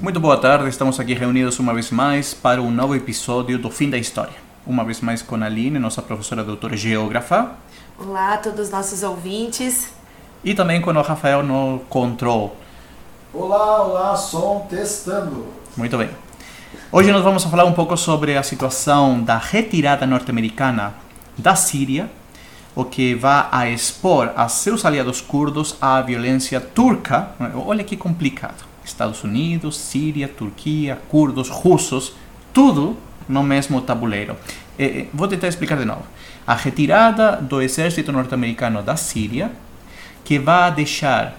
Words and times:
Muito 0.00 0.18
boa 0.18 0.38
tarde, 0.38 0.68
estamos 0.68 0.98
aqui 0.98 1.12
reunidos 1.12 1.58
uma 1.58 1.74
vez 1.74 1.90
mais 1.90 2.32
para 2.32 2.62
um 2.62 2.70
novo 2.70 2.94
episódio 2.94 3.58
do 3.58 3.70
Fim 3.70 3.90
da 3.90 3.98
História. 3.98 4.34
Uma 4.66 4.84
vez 4.84 5.00
mais 5.02 5.20
com 5.20 5.36
a 5.36 5.44
Aline, 5.44 5.78
nossa 5.78 6.00
professora 6.00 6.42
doutora 6.42 6.76
geógrafa, 6.76 7.52
Olá 7.98 8.34
a 8.34 8.38
todos 8.38 8.60
os 8.60 8.70
nossos 8.70 9.02
ouvintes. 9.02 9.92
e 10.42 10.54
também 10.54 10.80
com 10.80 10.90
o 10.90 11.02
Rafael 11.02 11.42
no 11.42 11.80
control. 11.90 12.56
Olá, 13.34 13.82
olá, 13.82 14.16
som 14.16 14.66
testando. 14.70 15.46
Muito 15.76 15.98
bem. 15.98 16.08
Hoje 16.92 17.12
nós 17.12 17.22
vamos 17.22 17.44
falar 17.44 17.66
um 17.66 17.72
pouco 17.72 17.96
sobre 17.96 18.36
a 18.36 18.42
situação 18.42 19.22
da 19.22 19.38
retirada 19.38 20.04
norte-americana 20.04 20.92
da 21.38 21.54
Síria, 21.54 22.10
o 22.74 22.84
que 22.84 23.14
vai 23.14 23.46
a 23.52 23.70
expor 23.70 24.32
a 24.34 24.48
seus 24.48 24.84
aliados 24.84 25.20
curdos 25.20 25.76
à 25.80 26.02
violência 26.02 26.60
turca. 26.60 27.28
Olha 27.54 27.84
que 27.84 27.96
complicado. 27.96 28.64
Estados 28.84 29.22
Unidos, 29.22 29.78
Síria, 29.78 30.26
Turquia, 30.26 30.98
curdos, 31.08 31.48
russos, 31.48 32.12
tudo 32.52 32.96
no 33.28 33.44
mesmo 33.44 33.80
tabuleiro. 33.80 34.34
Eh, 34.76 34.84
eh, 34.84 35.06
vou 35.14 35.28
tentar 35.28 35.46
explicar 35.46 35.78
de 35.78 35.84
novo. 35.84 36.02
A 36.44 36.56
retirada 36.56 37.36
do 37.36 37.62
exército 37.62 38.10
norte-americano 38.10 38.82
da 38.82 38.96
Síria, 38.96 39.52
que 40.24 40.40
vai 40.40 40.72
deixar 40.72 41.38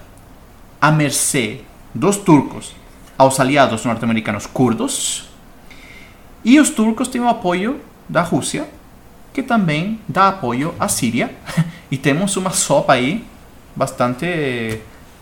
à 0.80 0.90
mercê 0.90 1.60
dos 1.94 2.16
turcos 2.16 2.74
aos 3.18 3.38
aliados 3.38 3.84
norte-americanos 3.84 4.46
curdos, 4.46 5.30
e 6.44 6.58
os 6.60 6.70
turcos 6.70 7.08
têm 7.08 7.20
o 7.20 7.28
apoio 7.28 7.80
da 8.08 8.22
Rússia, 8.22 8.66
que 9.32 9.42
também 9.42 9.98
dá 10.08 10.28
apoio 10.28 10.74
à 10.78 10.88
Síria, 10.88 11.34
e 11.90 11.96
temos 11.98 12.36
uma 12.36 12.50
sopa 12.50 12.92
aí 12.94 13.24
bastante, 13.74 14.80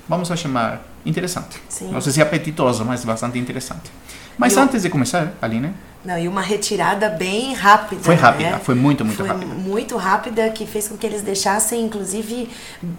vamos 0.08 0.30
a 0.30 0.36
chamar, 0.36 0.80
interessante. 1.06 1.56
Sim. 1.68 1.90
Não 1.92 2.00
sei 2.00 2.12
se 2.12 2.20
apetitosa, 2.22 2.84
mas 2.84 3.04
bastante 3.04 3.38
interessante. 3.38 3.90
Mas 4.36 4.54
E 4.54 4.56
o- 4.56 4.60
antes 4.62 4.82
de 4.82 4.90
começar, 4.90 5.32
Aline, 5.40 5.72
Não, 6.02 6.18
e 6.18 6.26
uma 6.26 6.40
retirada 6.40 7.10
bem 7.10 7.52
rápida. 7.52 8.00
Foi 8.02 8.14
rápida, 8.14 8.50
né? 8.52 8.60
foi 8.62 8.74
muito, 8.74 9.04
muito 9.04 9.18
Foi 9.18 9.28
rápida. 9.28 9.54
Muito 9.54 9.96
rápida, 9.98 10.48
que 10.48 10.66
fez 10.66 10.88
com 10.88 10.96
que 10.96 11.06
eles 11.06 11.20
deixassem, 11.20 11.84
inclusive, 11.84 12.48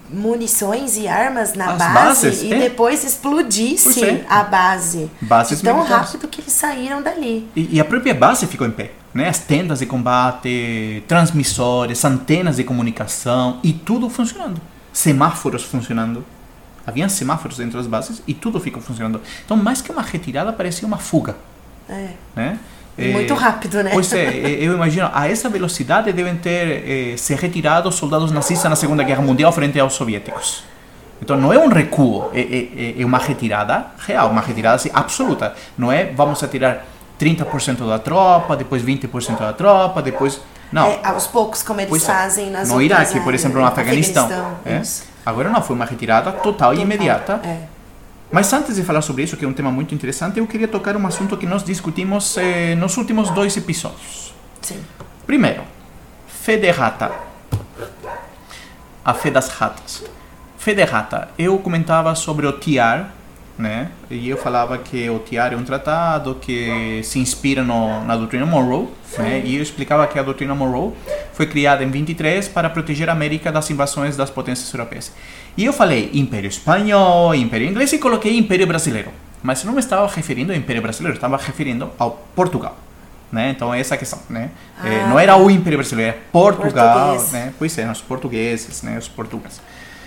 munições 0.08 0.98
e 0.98 1.08
armas 1.08 1.56
na 1.56 1.72
As 1.72 1.78
base 1.78 1.94
bases, 1.94 2.44
e 2.44 2.54
é. 2.54 2.60
depois 2.60 3.04
explodisse 3.04 4.06
é. 4.06 4.26
a 4.30 4.44
base. 4.44 5.10
Bases 5.20 5.62
tão 5.62 5.78
militares. 5.78 6.12
rápido 6.12 6.28
que 6.28 6.42
eles 6.42 6.54
saíram 6.54 7.02
dali. 7.02 7.50
E, 7.56 7.78
e 7.78 7.80
a 7.80 7.86
própria 7.86 8.14
base 8.14 8.46
ficou 8.46 8.68
em 8.68 8.72
pé. 8.72 8.92
Né? 9.14 9.28
As 9.28 9.40
tendas 9.40 9.80
de 9.80 9.88
combate, 9.88 11.04
transmissores, 11.08 12.06
antenas 12.06 12.58
de 12.58 12.64
comunicação 12.64 13.60
e 13.64 13.74
tudo 13.74 14.12
funcionando. 14.12 14.62
Semáforos 14.94 15.64
funcionando. 15.64 16.24
Havia 16.86 17.10
semáforos 17.10 17.58
dentro 17.58 17.78
das 17.78 17.88
bases 17.88 18.22
e 18.28 18.34
tudo 18.34 18.60
ficou 18.60 18.82
funcionando. 18.82 19.22
Então, 19.44 19.58
mais 19.58 19.82
que 19.82 19.92
uma 19.92 20.02
retirada, 20.04 20.54
parecia 20.54 20.88
uma 20.88 20.98
fuga. 20.98 21.36
É. 21.90 22.10
Né? 22.36 22.60
Muito 22.98 23.34
rápido, 23.34 23.82
né? 23.84 23.92
Pois 23.94 24.12
é, 24.14 24.26
eh, 24.28 24.58
eu 24.60 24.74
imagino, 24.74 25.10
a 25.14 25.28
essa 25.28 25.50
velocidade 25.50 26.12
devem 26.12 26.36
ter 26.36 27.14
eh, 27.14 27.18
se 27.18 27.34
retirado 27.36 27.90
os 27.90 27.96
soldados 27.96 28.32
nazistas 28.32 28.70
na 28.70 28.76
Segunda 28.76 29.04
Guerra 29.04 29.22
Mundial 29.22 29.52
frente 29.52 29.80
aos 29.80 29.94
soviéticos. 29.94 30.64
Então 31.22 31.38
não 31.38 31.54
é 31.54 31.58
um 31.58 31.68
recuo, 31.68 32.30
é, 32.34 32.42
é, 32.42 33.02
é 33.02 33.06
uma 33.06 33.20
retirada 33.20 33.86
real, 34.00 34.30
uma 34.30 34.42
retirada 34.42 34.76
assim, 34.76 34.90
absoluta. 34.94 35.54
Não 35.78 35.92
é 35.92 36.06
vamos 36.06 36.44
atirar 36.44 36.86
30% 37.20 37.88
da 37.88 38.00
tropa, 38.00 38.56
depois 38.58 38.84
20% 38.84 39.38
da 39.38 39.54
tropa, 39.54 40.02
depois. 40.02 40.42
Não. 40.72 40.88
É, 40.88 41.00
aos 41.04 41.28
poucos, 41.28 41.62
como 41.62 41.80
eles 41.80 41.90
Pois 41.90 42.04
é. 42.04 42.06
fazem 42.08 42.50
nas 42.50 42.70
No 42.70 42.82
Iraque, 42.82 43.20
por 43.20 43.28
áreas, 43.28 43.42
exemplo, 43.42 43.62
no 43.62 43.68
Afeganistão. 43.68 44.58
é. 44.66 44.78
isso. 44.78 45.04
Agora 45.24 45.50
não, 45.50 45.62
foi 45.62 45.76
uma 45.76 45.86
retirada 45.86 46.32
total 46.32 46.74
e 46.74 46.82
imediata. 46.82 47.40
É. 47.44 47.71
Mas 48.32 48.52
antes 48.54 48.78
de 48.78 48.84
falar 48.84 49.02
sobre 49.02 49.24
isso, 49.24 49.36
que 49.36 49.44
é 49.44 49.48
um 49.48 49.54
tema 49.54 49.72
muito 49.72 49.94
interessante, 49.94 50.40
eu 50.40 50.48
queria 50.48 50.68
tocar 50.68 50.96
um 50.96 51.06
assunto 51.06 51.36
que 51.36 51.46
nós 51.46 51.64
discutimos 51.64 52.38
eh, 52.38 52.76
nos 52.76 52.96
últimos 52.96 53.30
dois 53.32 53.58
episódios. 53.58 54.34
Sim. 54.62 54.82
Primeiro, 55.28 55.64
fé 56.28 56.56
de 56.56 56.72
rata. 56.72 57.12
A 59.04 59.14
fé 59.14 59.32
das 59.32 59.50
ratas. 59.50 60.04
Fé 60.58 60.74
de 60.74 60.84
rata. 60.86 61.30
Eu 61.38 61.58
comentava 61.60 62.16
sobre 62.16 62.48
o 62.48 62.54
TIAR, 62.54 63.12
né? 63.58 63.90
E 64.10 64.30
eu 64.30 64.38
falava 64.38 64.78
que 64.78 65.10
o 65.10 65.20
TIAR 65.20 65.54
é 65.54 65.56
um 65.56 65.64
tratado 65.64 66.36
que 66.42 67.02
se 67.04 67.20
inspira 67.20 67.64
no, 67.64 68.04
na 68.06 68.16
doutrina 68.16 68.46
Monroe, 68.46 68.88
né? 69.18 69.42
E 69.46 69.56
eu 69.56 69.62
explicava 69.62 70.08
que 70.08 70.18
a 70.18 70.24
doutrina 70.24 70.56
Monroe 70.56 70.94
foi 71.34 71.46
criada 71.46 71.84
em 71.84 71.90
23 71.90 72.48
para 72.48 72.70
proteger 72.70 73.10
a 73.10 73.14
América 73.14 73.52
das 73.52 73.70
invasões 73.70 74.16
das 74.18 74.30
potências 74.30 74.72
europeias. 74.74 75.12
E 75.58 75.66
eu 75.66 75.74
falei 75.74 76.10
Império 76.14 76.48
Espanhol, 76.48 77.36
Império 77.36 77.68
Inglês 77.68 77.92
e 77.94 77.98
coloquei 78.00 78.38
Império 78.38 78.66
Brasileiro. 78.66 79.12
Mas 79.44 79.62
eu 79.62 79.68
não 79.68 79.74
me 79.74 79.80
estava 79.80 80.08
referindo 80.08 80.52
ao 80.52 80.58
Império 80.58 80.82
Brasileiro, 80.82 81.16
estava 81.16 81.38
referindo 81.38 81.90
ao 81.98 82.12
Portugal. 82.36 82.78
Né? 83.32 83.52
Então 83.52 83.74
é 83.74 83.80
essa 83.80 83.96
a 83.96 83.98
questão, 83.98 84.20
né? 84.30 84.52
Eh, 84.84 85.06
não 85.08 85.18
era 85.18 85.38
o 85.38 85.50
Império 85.50 85.78
Brasileiro, 85.80 86.12
era 86.12 86.22
Portugal, 86.34 87.16
Português. 87.16 87.32
né? 87.32 87.54
Pois 87.58 87.78
é, 87.78 87.90
os 87.90 88.02
portugueses, 88.02 88.82
né? 88.84 88.98
Os 88.98 89.08
portugueses. 89.08 89.62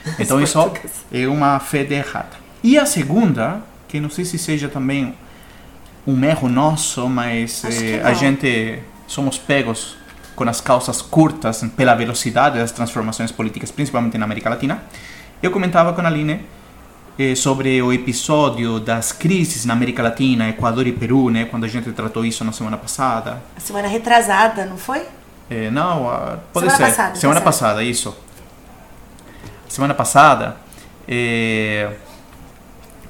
Então 0.18 0.38
isso 0.42 0.60
portugueses. 0.60 0.98
é 1.10 1.26
uma 1.26 1.58
fé 1.58 1.82
de 1.82 1.94
errada. 1.94 2.43
E 2.64 2.78
a 2.78 2.86
segunda, 2.86 3.60
que 3.86 4.00
não 4.00 4.08
sei 4.08 4.24
se 4.24 4.38
seja 4.38 4.70
também 4.70 5.14
um 6.06 6.24
erro 6.24 6.48
nosso, 6.48 7.06
mas 7.10 7.62
eh, 7.62 8.00
a 8.02 8.14
gente 8.14 8.78
somos 9.06 9.36
pegos 9.36 9.98
com 10.34 10.48
as 10.48 10.62
calças 10.62 11.02
curtas 11.02 11.62
pela 11.76 11.94
velocidade 11.94 12.58
das 12.58 12.72
transformações 12.72 13.30
políticas, 13.30 13.70
principalmente 13.70 14.16
na 14.16 14.24
América 14.24 14.48
Latina. 14.48 14.82
Eu 15.42 15.50
comentava 15.50 15.92
com 15.92 16.00
a 16.00 16.06
Aline 16.06 16.40
eh, 17.18 17.34
sobre 17.34 17.82
o 17.82 17.92
episódio 17.92 18.80
das 18.80 19.12
crises 19.12 19.66
na 19.66 19.74
América 19.74 20.02
Latina, 20.02 20.48
Equador 20.48 20.86
e 20.86 20.92
Peru, 20.92 21.28
né, 21.28 21.44
quando 21.44 21.64
a 21.64 21.68
gente 21.68 21.92
tratou 21.92 22.24
isso 22.24 22.42
na 22.46 22.52
semana 22.52 22.78
passada. 22.78 23.42
A 23.54 23.60
semana 23.60 23.88
retrasada, 23.88 24.64
não 24.64 24.78
foi? 24.78 25.02
Eh, 25.50 25.70
não, 25.70 26.08
ah, 26.08 26.38
pode 26.50 26.70
Semana 26.70 26.76
ser. 26.78 26.90
passada, 26.92 27.08
tá 27.10 27.14
semana 27.16 27.40
certo. 27.40 27.44
passada, 27.44 27.84
isso. 27.84 28.16
Semana 29.68 29.92
passada, 29.92 30.56
eh, 31.06 31.90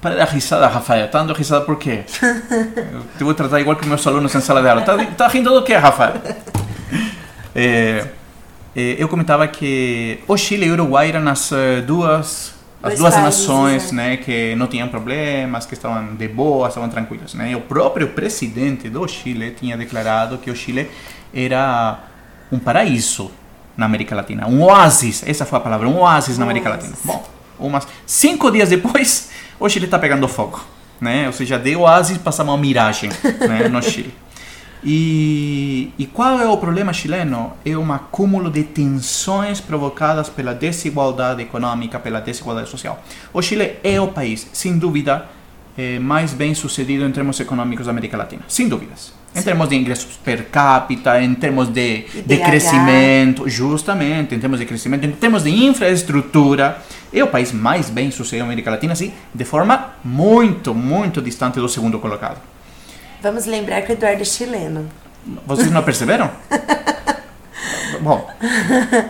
Para 0.04 0.16
dar 0.16 0.26
risada, 0.26 0.66
Rafael. 0.66 1.08
Tá 1.08 1.20
dando 1.20 1.32
risada 1.32 1.64
por 1.64 1.78
quê? 1.78 2.04
Eu 2.20 3.00
te 3.16 3.24
vou 3.24 3.32
tratar 3.32 3.58
igual 3.58 3.74
que 3.74 3.88
meus 3.88 4.06
alunos 4.06 4.34
em 4.34 4.40
sala 4.42 4.60
de 4.60 4.68
aula. 4.68 4.82
Tá, 4.82 5.02
tá 5.16 5.28
rindo 5.28 5.50
do 5.50 5.62
quê, 5.64 5.74
Rafael? 5.74 6.16
É, 7.56 8.08
é, 8.74 8.96
eu 8.98 9.08
comentava 9.08 9.46
que 9.46 10.18
o 10.26 10.36
Chile 10.36 10.66
e 10.66 10.70
o 10.70 10.72
Uruguai 10.72 11.08
eram 11.08 11.28
as 11.28 11.52
eh, 11.52 11.82
duas 11.82 12.52
as 12.82 12.98
duas 12.98 13.14
países, 13.14 13.22
nações 13.22 13.92
né? 13.92 14.08
né, 14.08 14.16
que 14.16 14.56
não 14.56 14.66
tinham 14.66 14.88
problemas, 14.88 15.64
que 15.64 15.74
estavam 15.74 16.16
de 16.16 16.26
boa, 16.26 16.66
estavam 16.66 16.88
tranquilos. 16.88 17.32
Né? 17.32 17.52
E 17.52 17.54
o 17.54 17.60
próprio 17.60 18.08
presidente 18.08 18.90
do 18.90 19.06
Chile 19.06 19.52
tinha 19.52 19.76
declarado 19.76 20.36
que 20.38 20.50
o 20.50 20.56
Chile 20.56 20.90
era 21.32 22.00
um 22.50 22.58
paraíso 22.58 23.30
na 23.76 23.86
América 23.86 24.16
Latina, 24.16 24.48
um 24.48 24.64
oásis, 24.64 25.22
essa 25.24 25.46
foi 25.46 25.60
a 25.60 25.62
palavra, 25.62 25.88
um 25.88 26.00
oásis 26.00 26.36
na 26.36 26.44
América. 26.44 26.70
Latina. 26.70 26.94
Bom, 27.04 27.24
umas 27.58 27.86
cinco 28.06 28.50
dias 28.50 28.68
depois, 28.68 29.30
o 29.58 29.68
Chile 29.68 29.86
está 29.86 29.98
pegando 29.98 30.26
fogo, 30.28 30.64
né? 31.00 31.26
Ou 31.26 31.32
seja, 31.32 31.58
de 31.58 31.76
oásis 31.76 32.18
passamos 32.18 32.52
a 32.52 32.54
uma 32.54 32.60
miragem 32.60 33.10
né, 33.48 33.68
no 33.68 33.80
Chile. 33.82 34.14
E, 34.86 35.90
e 35.98 36.04
qual 36.04 36.38
é 36.38 36.46
o 36.46 36.58
problema 36.58 36.92
chileno? 36.92 37.54
É 37.64 37.76
um 37.76 37.90
acúmulo 37.90 38.50
de 38.50 38.62
tensões 38.64 39.58
provocadas 39.58 40.28
pela 40.28 40.54
desigualdade 40.54 41.40
econômica, 41.40 41.98
pela 41.98 42.20
desigualdade 42.20 42.68
social. 42.68 43.02
O 43.32 43.40
Chile 43.40 43.76
é 43.82 43.98
o 43.98 44.08
país, 44.08 44.46
sem 44.52 44.76
dúvida, 44.76 45.26
eh, 45.78 45.98
mais 45.98 46.34
bem 46.34 46.54
sucedido 46.54 47.04
em 47.06 47.10
termos 47.10 47.40
econômicos 47.40 47.86
da 47.86 47.92
América 47.92 48.16
Latina, 48.16 48.42
sem 48.46 48.68
dúvidas. 48.68 49.12
Em 49.34 49.42
termos 49.42 49.68
de 49.68 49.74
ingressos 49.74 50.16
per 50.22 50.44
capita, 50.44 51.20
em 51.20 51.34
termos 51.34 51.68
de, 51.68 52.04
de 52.24 52.36
crescimento, 52.36 53.48
justamente, 53.48 54.32
em 54.34 54.38
termos 54.38 54.60
de 54.60 54.66
crescimento, 54.66 55.06
em 55.06 55.10
termos 55.10 55.42
de 55.42 55.50
infraestrutura, 55.50 56.80
é 57.20 57.24
o 57.24 57.28
país 57.28 57.52
mais 57.52 57.90
bem 57.90 58.10
sucedido 58.10 58.40
da 58.40 58.44
América 58.46 58.70
Latina, 58.70 58.94
sim, 58.94 59.12
de 59.34 59.44
forma 59.44 59.90
muito, 60.04 60.74
muito 60.74 61.22
distante 61.22 61.60
do 61.60 61.68
segundo 61.68 61.98
colocado. 61.98 62.38
Vamos 63.22 63.46
lembrar 63.46 63.82
que 63.82 63.92
o 63.92 63.94
Eduardo 63.94 64.22
é 64.22 64.24
chileno. 64.24 64.88
Vocês 65.46 65.70
não 65.70 65.82
perceberam? 65.82 66.30
Bom, 68.00 68.28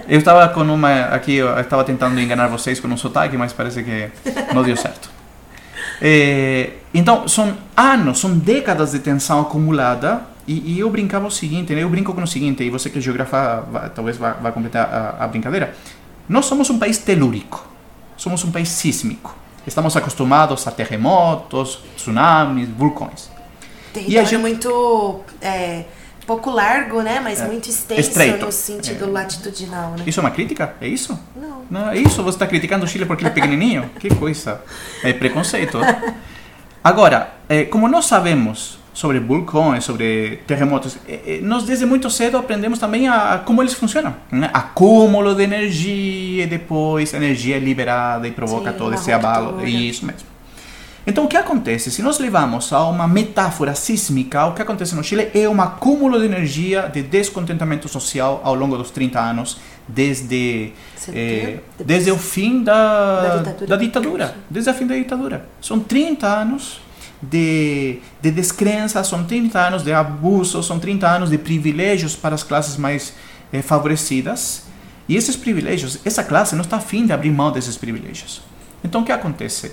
eu 0.09 0.19
estava 0.19 0.49
com 0.51 0.61
uma 0.62 1.06
aqui, 1.06 1.37
eu 1.37 1.59
estava 1.59 1.83
tentando 1.83 2.21
enganar 2.21 2.47
vocês 2.49 2.79
com 2.79 2.87
um 2.89 2.97
sotaque, 2.97 3.37
mas 3.37 3.53
parece 3.53 3.83
que 3.83 4.09
não 4.55 4.62
deu 4.62 4.77
certo. 4.77 5.11
Eh, 6.01 6.71
então, 6.93 7.27
são 7.27 7.56
anos, 7.77 8.21
são 8.21 8.37
décadas 8.39 8.93
de 8.93 8.99
tensão 9.01 9.41
acumulada 9.41 10.23
e, 10.47 10.75
e 10.75 10.79
eu 10.81 10.91
brincava 10.91 11.27
o 11.27 11.31
seguinte, 11.31 11.75
né? 11.75 11.83
eu 11.83 11.89
brinco 11.89 12.12
com 12.12 12.23
o 12.23 12.27
seguinte, 12.27 12.62
e 12.62 12.71
você 12.71 12.91
que 12.91 12.99
é 12.99 13.01
geógrafa 13.01 13.65
vai- 13.71 13.91
talvez 13.91 14.17
vá, 14.17 14.33
vá 14.35 14.53
completar 14.53 14.87
a, 14.87 15.25
a 15.25 15.29
brincadeira. 15.29 15.75
Nós 16.29 16.47
somos 16.47 16.69
um 16.71 16.79
país 16.79 16.99
telúrico, 16.99 17.67
somos 18.25 18.43
um 18.43 18.50
país 18.50 18.71
sísmico. 18.71 19.37
Estamos 19.67 19.94
acostumados 19.97 20.67
a 20.67 20.71
terremotos, 20.71 21.79
tsunamis, 21.97 22.69
vulcões. 22.71 23.31
Território 23.93 24.21
a 24.21 24.25
gente- 24.25 24.41
muito 24.41 25.21
é, 25.41 25.85
pouco 26.26 26.50
largo, 26.50 27.00
né? 27.03 27.21
Mas 27.21 27.41
muito 27.43 27.69
extenso 27.69 28.00
Estreito. 28.00 28.44
no 28.47 28.50
sentido 28.53 29.05
É. 29.05 29.09
latitudinal, 29.09 29.91
né? 29.93 30.03
Isso 30.06 30.21
é 30.21 30.23
uma 30.23 30.31
crítica? 30.31 30.75
É 30.81 30.88
isso? 30.88 31.19
Não. 31.37 31.62
Não, 31.71 31.91
é 31.91 31.97
isso? 31.99 32.23
Você 32.23 32.37
está 32.37 32.47
criticando 32.47 32.85
o 32.85 32.88
Chile 32.88 33.05
porque 33.06 33.23
ele 33.23 33.31
é 33.31 33.32
pequenininho? 33.32 33.91
Que 34.00 34.09
coisa. 34.15 34.61
É 35.03 35.12
preconceito. 35.12 35.79
Agora, 36.82 37.31
eh, 37.49 37.65
como 37.65 37.88
nós 37.88 38.05
sabemos 38.06 38.79
sobre 38.94 39.19
vulcões, 39.19 39.85
sobre 39.85 40.38
terremotos, 40.46 40.96
eh, 41.08 41.20
eh, 41.26 41.41
nós 41.43 41.64
desde 41.64 41.85
muito 41.85 42.08
cedo 42.08 42.38
aprendemos 42.38 42.79
também 42.79 43.08
a, 43.08 43.35
a 43.35 43.38
como 43.38 43.61
eles 43.61 43.75
funcionam. 43.75 44.14
Né? 44.31 44.49
Acúmulo 44.55 45.35
de 45.35 45.43
energia 45.43 46.44
e 46.44 46.46
depois 46.46 47.12
energia 47.12 47.58
liberada 47.58 48.29
e 48.29 48.31
provoca 48.31 48.70
Sim, 48.70 48.79
todo 48.79 48.94
esse 48.94 49.11
abalo. 49.11 49.67
Isso 49.67 50.06
mesmo. 50.06 50.35
Então, 51.06 51.25
o 51.25 51.29
que 51.29 51.37
acontece? 51.37 51.91
Se 51.91 52.00
nós 52.00 52.19
levamos 52.19 52.73
a 52.73 52.85
uma 52.85 53.06
metáfora 53.06 53.75
sísmica, 53.75 54.46
o 54.46 54.55
que 54.55 54.62
acontece 54.62 54.94
no 54.94 55.05
Chile 55.05 55.29
é 55.35 55.46
um 55.46 55.61
acúmulo 55.61 56.19
de 56.19 56.25
energia, 56.25 56.88
de 56.91 57.02
descontentamento 57.02 57.88
social 57.88 58.41
ao 58.43 58.55
longo 58.55 58.79
dos 58.79 58.91
30 58.91 59.20
anos, 59.20 59.58
desde, 59.87 60.73
eh, 61.12 61.58
desde 61.85 62.11
o 62.11 62.17
fim 62.17 62.62
da, 62.62 63.20
Da 63.20 63.37
ditadura. 63.37 63.67
da 63.67 63.76
ditadura. 63.76 64.37
Desde 64.49 64.70
o 64.70 64.75
fim 64.75 64.87
da 64.87 64.94
ditadura. 64.94 65.46
São 65.61 65.79
30 65.79 66.26
anos 66.26 66.81
de, 67.22 67.99
de 68.20 68.31
descrença, 68.31 69.02
são 69.05 69.25
30 69.25 69.58
anos 69.58 69.82
de 69.82 69.93
abuso, 69.93 70.62
são 70.62 70.78
30 70.78 71.08
anos 71.08 71.31
de 71.31 71.38
privilégios 71.38 72.14
para 72.16 72.34
as 72.34 72.43
classes 72.43 72.76
mais 72.76 73.12
eh, 73.52 73.62
favorecidas. 73.62 74.64
E 75.08 75.16
esses 75.16 75.37
privilégios, 75.37 75.99
essa 76.05 76.22
classe 76.25 76.55
não 76.55 76.62
está 76.62 76.76
afim 76.76 77.05
de 77.06 77.12
abrir 77.12 77.31
mão 77.31 77.52
desses 77.52 77.76
privilégios. 77.76 78.40
Então, 78.82 79.02
o 79.02 79.05
que 79.05 79.12
acontece? 79.12 79.72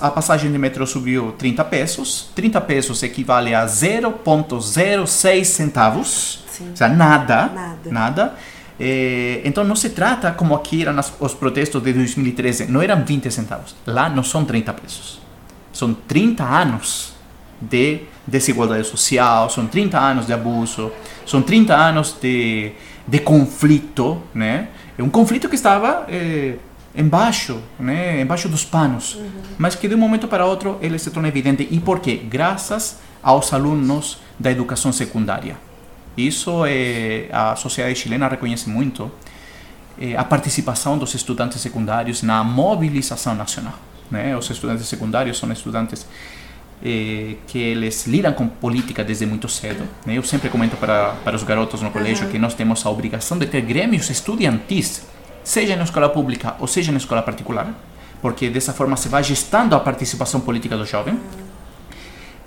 A 0.00 0.10
passagem 0.10 0.52
de 0.52 0.58
metrô 0.58 0.86
subiu 0.86 1.32
30 1.32 1.64
pesos. 1.64 2.30
30 2.34 2.60
pesos 2.60 3.02
equivale 3.02 3.54
a 3.54 3.66
0,06 3.66 5.44
centavos. 5.44 6.44
Sim. 6.50 6.68
Ou 6.70 6.76
seja, 6.76 6.88
nada. 6.88 7.46
Nada. 7.54 7.90
nada. 7.90 8.34
Eh, 8.78 9.40
então, 9.44 9.64
não 9.64 9.74
se 9.74 9.90
trata 9.90 10.30
como 10.32 10.54
aqui 10.54 10.82
eram 10.82 10.98
as- 10.98 11.12
os 11.18 11.34
protestos 11.34 11.82
de 11.82 11.92
2013. 11.92 12.66
Não 12.66 12.82
eram 12.82 13.02
20 13.04 13.30
centavos. 13.30 13.74
Lá 13.86 14.08
não 14.08 14.22
são 14.22 14.44
30 14.44 14.72
pesos. 14.74 15.20
São 15.76 15.92
30 15.92 16.42
anos 16.42 17.12
de 17.60 18.00
desigualdade 18.26 18.86
social, 18.86 19.50
são 19.50 19.66
30 19.66 19.98
anos 19.98 20.26
de 20.26 20.32
abuso, 20.32 20.90
são 21.26 21.42
30 21.42 21.74
anos 21.76 22.16
de, 22.18 22.72
de 23.06 23.18
conflito, 23.18 24.22
né? 24.34 24.68
É 24.96 25.02
um 25.02 25.10
conflito 25.10 25.50
que 25.50 25.54
estava 25.54 26.06
eh, 26.08 26.54
embaixo, 26.96 27.60
né? 27.78 28.22
Embaixo 28.22 28.48
dos 28.48 28.64
panos, 28.64 29.18
mas 29.58 29.74
que 29.74 29.86
de 29.86 29.94
um 29.94 29.98
momento 29.98 30.26
para 30.26 30.46
outro 30.46 30.78
ele 30.80 30.98
se 30.98 31.10
torna 31.10 31.28
evidente. 31.28 31.68
E 31.70 31.78
por 31.78 32.00
quê? 32.00 32.22
Graças 32.24 32.98
aos 33.22 33.52
alunos 33.52 34.18
da 34.38 34.50
educação 34.50 34.92
secundária. 34.92 35.58
Isso 36.16 36.64
é, 36.64 37.28
a 37.30 37.54
sociedade 37.54 37.96
chilena 37.96 38.26
reconhece 38.28 38.70
muito 38.70 39.12
eh, 40.00 40.16
a 40.16 40.24
participação 40.24 40.96
dos 40.96 41.14
estudantes 41.14 41.60
secundários 41.60 42.22
na 42.22 42.42
mobilização 42.42 43.34
nacional. 43.34 43.74
Né? 44.10 44.36
Os 44.36 44.48
estudantes 44.50 44.86
secundários 44.86 45.38
são 45.38 45.50
estudantes 45.52 46.06
eh, 46.84 47.36
que 47.46 47.58
eles 47.58 48.06
lidam 48.06 48.32
com 48.32 48.46
política 48.46 49.02
desde 49.02 49.26
muito 49.26 49.48
cedo. 49.48 49.84
Né? 50.04 50.18
Eu 50.18 50.22
sempre 50.22 50.48
comento 50.48 50.76
para, 50.76 51.12
para 51.24 51.34
os 51.34 51.42
garotos 51.42 51.82
no 51.82 51.90
colégio 51.90 52.28
que 52.28 52.38
nós 52.38 52.54
temos 52.54 52.84
a 52.84 52.90
obrigação 52.90 53.38
de 53.38 53.46
ter 53.46 53.62
grêmios 53.62 54.10
estudantis, 54.10 55.06
seja 55.42 55.76
na 55.76 55.84
escola 55.84 56.08
pública 56.08 56.54
ou 56.58 56.66
seja 56.66 56.92
na 56.92 56.98
escola 56.98 57.22
particular, 57.22 57.72
porque 58.20 58.50
dessa 58.50 58.72
forma 58.72 58.96
se 58.96 59.08
vai 59.08 59.22
gestando 59.22 59.74
a 59.74 59.80
participação 59.80 60.40
política 60.40 60.76
do 60.76 60.84
jovem. 60.84 61.18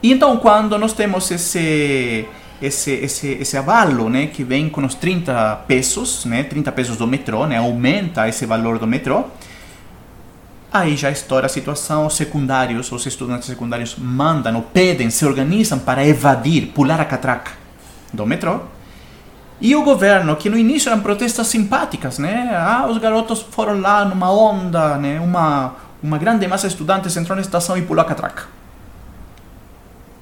E 0.01 0.11
então, 0.11 0.37
quando 0.37 0.77
nós 0.77 0.93
temos 0.93 1.29
esse 1.31 2.25
esse 2.61 2.91
esse 2.91 3.27
esse 3.27 3.57
avalo, 3.57 4.09
né, 4.09 4.27
que 4.27 4.43
vem 4.43 4.69
com 4.69 4.85
os 4.85 4.95
30 4.95 5.63
pesos, 5.67 6.25
né, 6.25 6.43
30 6.43 6.71
pesos 6.71 6.97
do 6.97 7.07
metrô, 7.07 7.45
né, 7.45 7.57
aumenta 7.57 8.27
esse 8.27 8.45
valor 8.45 8.79
do 8.79 8.87
metrô. 8.87 9.25
Aí 10.71 10.95
já 10.95 11.09
estoura 11.09 11.47
a 11.47 11.49
situação, 11.49 12.05
os 12.05 12.15
secundários, 12.15 12.91
os 12.91 13.05
estudantes 13.05 13.47
secundários 13.47 13.95
mandam 13.97 14.55
ou 14.55 14.61
pedem, 14.61 15.09
se 15.09 15.25
organizam 15.25 15.79
para 15.79 16.05
evadir, 16.05 16.67
pular 16.67 17.01
a 17.01 17.05
catraca 17.05 17.53
do 18.13 18.25
metrô. 18.25 18.59
E 19.59 19.75
o 19.75 19.83
governo, 19.83 20.35
que 20.35 20.49
no 20.49 20.57
início 20.57 20.89
eram 20.89 21.01
protestas 21.01 21.47
simpáticas, 21.47 22.19
né? 22.19 22.49
Ah, 22.55 22.87
os 22.87 22.97
garotos 22.99 23.41
foram 23.41 23.81
lá 23.81 24.05
numa 24.05 24.31
onda, 24.31 24.95
né? 24.97 25.19
Uma, 25.19 25.75
uma 26.01 26.17
grande 26.17 26.47
massa 26.47 26.67
de 26.67 26.73
estudantes 26.73 27.17
entrou 27.17 27.35
na 27.35 27.41
estação 27.41 27.75
e 27.75 27.81
pulou 27.81 28.01
a 28.01 28.05
catraca. 28.05 28.43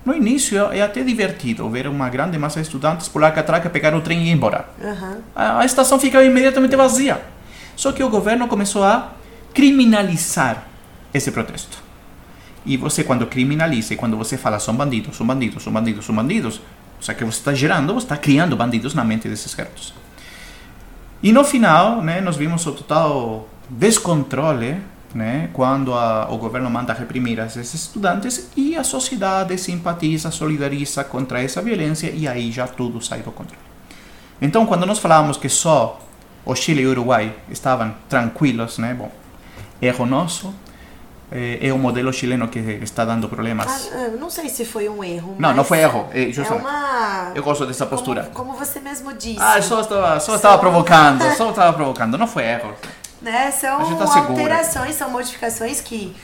No 0.03 0.15
início 0.15 0.71
é 0.71 0.81
até 0.81 1.03
divertido 1.03 1.69
ver 1.69 1.87
uma 1.87 2.07
grande 2.07 2.37
massa 2.37 2.61
de 2.61 2.65
estudantes 2.65 3.09
pular 3.09 3.27
a 3.27 3.31
catraca, 3.31 3.69
pegar 3.69 3.93
o 3.93 3.99
trem 3.99 4.23
e 4.23 4.29
ir 4.29 4.31
embora. 4.31 4.65
Aham. 4.81 5.17
A, 5.35 5.59
a 5.59 5.65
estação 5.65 5.99
fica 5.99 6.23
imediatamente 6.23 6.75
vazia. 6.77 7.21
Só 7.75 7.91
que 7.91 8.01
o 8.01 8.09
governo 8.09 8.47
começou 8.47 8.83
a 8.83 9.11
criminalizar 9.57 10.67
esse 11.11 11.31
protesto. 11.31 11.79
E 12.63 12.77
você, 12.77 13.03
quando 13.03 13.25
criminaliza 13.25 13.95
e 13.95 13.97
quando 13.97 14.15
você 14.15 14.37
fala 14.37 14.59
são 14.59 14.75
bandidos, 14.75 15.17
são 15.17 15.25
bandidos, 15.25 15.63
são 15.63 15.73
bandidos, 15.73 16.05
são 16.05 16.13
bandidos, 16.13 16.61
o 17.01 17.03
sea, 17.03 17.15
que 17.15 17.25
você 17.25 17.39
está 17.39 17.55
gerando, 17.55 17.91
você 17.91 18.05
está 18.05 18.15
criando 18.15 18.55
bandidos 18.55 18.93
na 18.93 19.03
mente 19.03 19.27
desses 19.27 19.55
garotos. 19.55 19.95
E 21.23 21.31
no 21.31 21.43
final, 21.43 22.03
né, 22.03 22.21
nós 22.21 22.37
vimos 22.37 22.63
o 22.67 22.71
total 22.71 23.49
descontrole 23.67 24.77
né, 25.15 25.49
quando 25.53 25.91
a, 25.95 26.27
o 26.29 26.37
governo 26.37 26.69
manda 26.69 26.93
reprimir 26.93 27.39
esses 27.39 27.73
estudantes 27.73 28.51
e 28.55 28.75
a 28.75 28.83
sociedade 28.83 29.57
simpatiza, 29.57 30.29
solidariza 30.29 31.03
contra 31.03 31.41
essa 31.41 31.63
violência 31.63 32.11
e 32.11 32.27
aí 32.27 32.51
já 32.51 32.67
tudo 32.67 33.03
sai 33.03 33.23
do 33.23 33.31
controle. 33.31 33.63
Então, 34.39 34.67
quando 34.67 34.85
nós 34.85 34.99
falávamos 34.99 35.35
que 35.35 35.49
só 35.49 35.99
o 36.45 36.53
Chile 36.53 36.83
e 36.83 36.85
o 36.85 36.91
Uruguai 36.91 37.33
estavam 37.49 37.95
tranquilos, 38.07 38.77
né, 38.77 38.93
bom, 38.93 39.11
erro 39.81 40.05
nosso, 40.05 40.53
eh, 41.31 41.59
é 41.61 41.73
o 41.73 41.77
modelo 41.77 42.11
chileno 42.13 42.47
que 42.47 42.59
está 42.81 43.03
dando 43.05 43.27
problemas. 43.27 43.89
Ah, 43.93 43.97
eu 44.13 44.17
não 44.19 44.29
sei 44.29 44.49
se 44.49 44.63
foi 44.65 44.87
um 44.87 45.03
erro. 45.03 45.35
Não, 45.37 45.53
não 45.53 45.63
foi 45.63 45.79
erro, 45.79 46.07
é 46.13 46.29
É 46.29 46.31
justamente. 46.31 46.63
uma. 46.63 47.31
Eu 47.35 47.43
gosto 47.43 47.65
dessa 47.65 47.85
postura. 47.85 48.29
Como, 48.33 48.51
como 48.53 48.57
você 48.65 48.79
mesmo 48.79 49.13
disse. 49.13 49.39
Ah, 49.41 49.61
só 49.61 49.81
estava, 49.81 50.19
só 50.19 50.35
estava 50.35 50.57
provocando, 50.57 51.21
só 51.35 51.49
estava 51.51 51.73
provocando, 51.73 52.17
não 52.17 52.27
foi 52.27 52.43
erro. 52.43 52.73
né? 53.21 53.51
São 53.51 53.97
tá 53.97 54.19
alterações, 54.19 54.95
são 54.95 55.09
modificações 55.09 55.81
que 55.81 56.15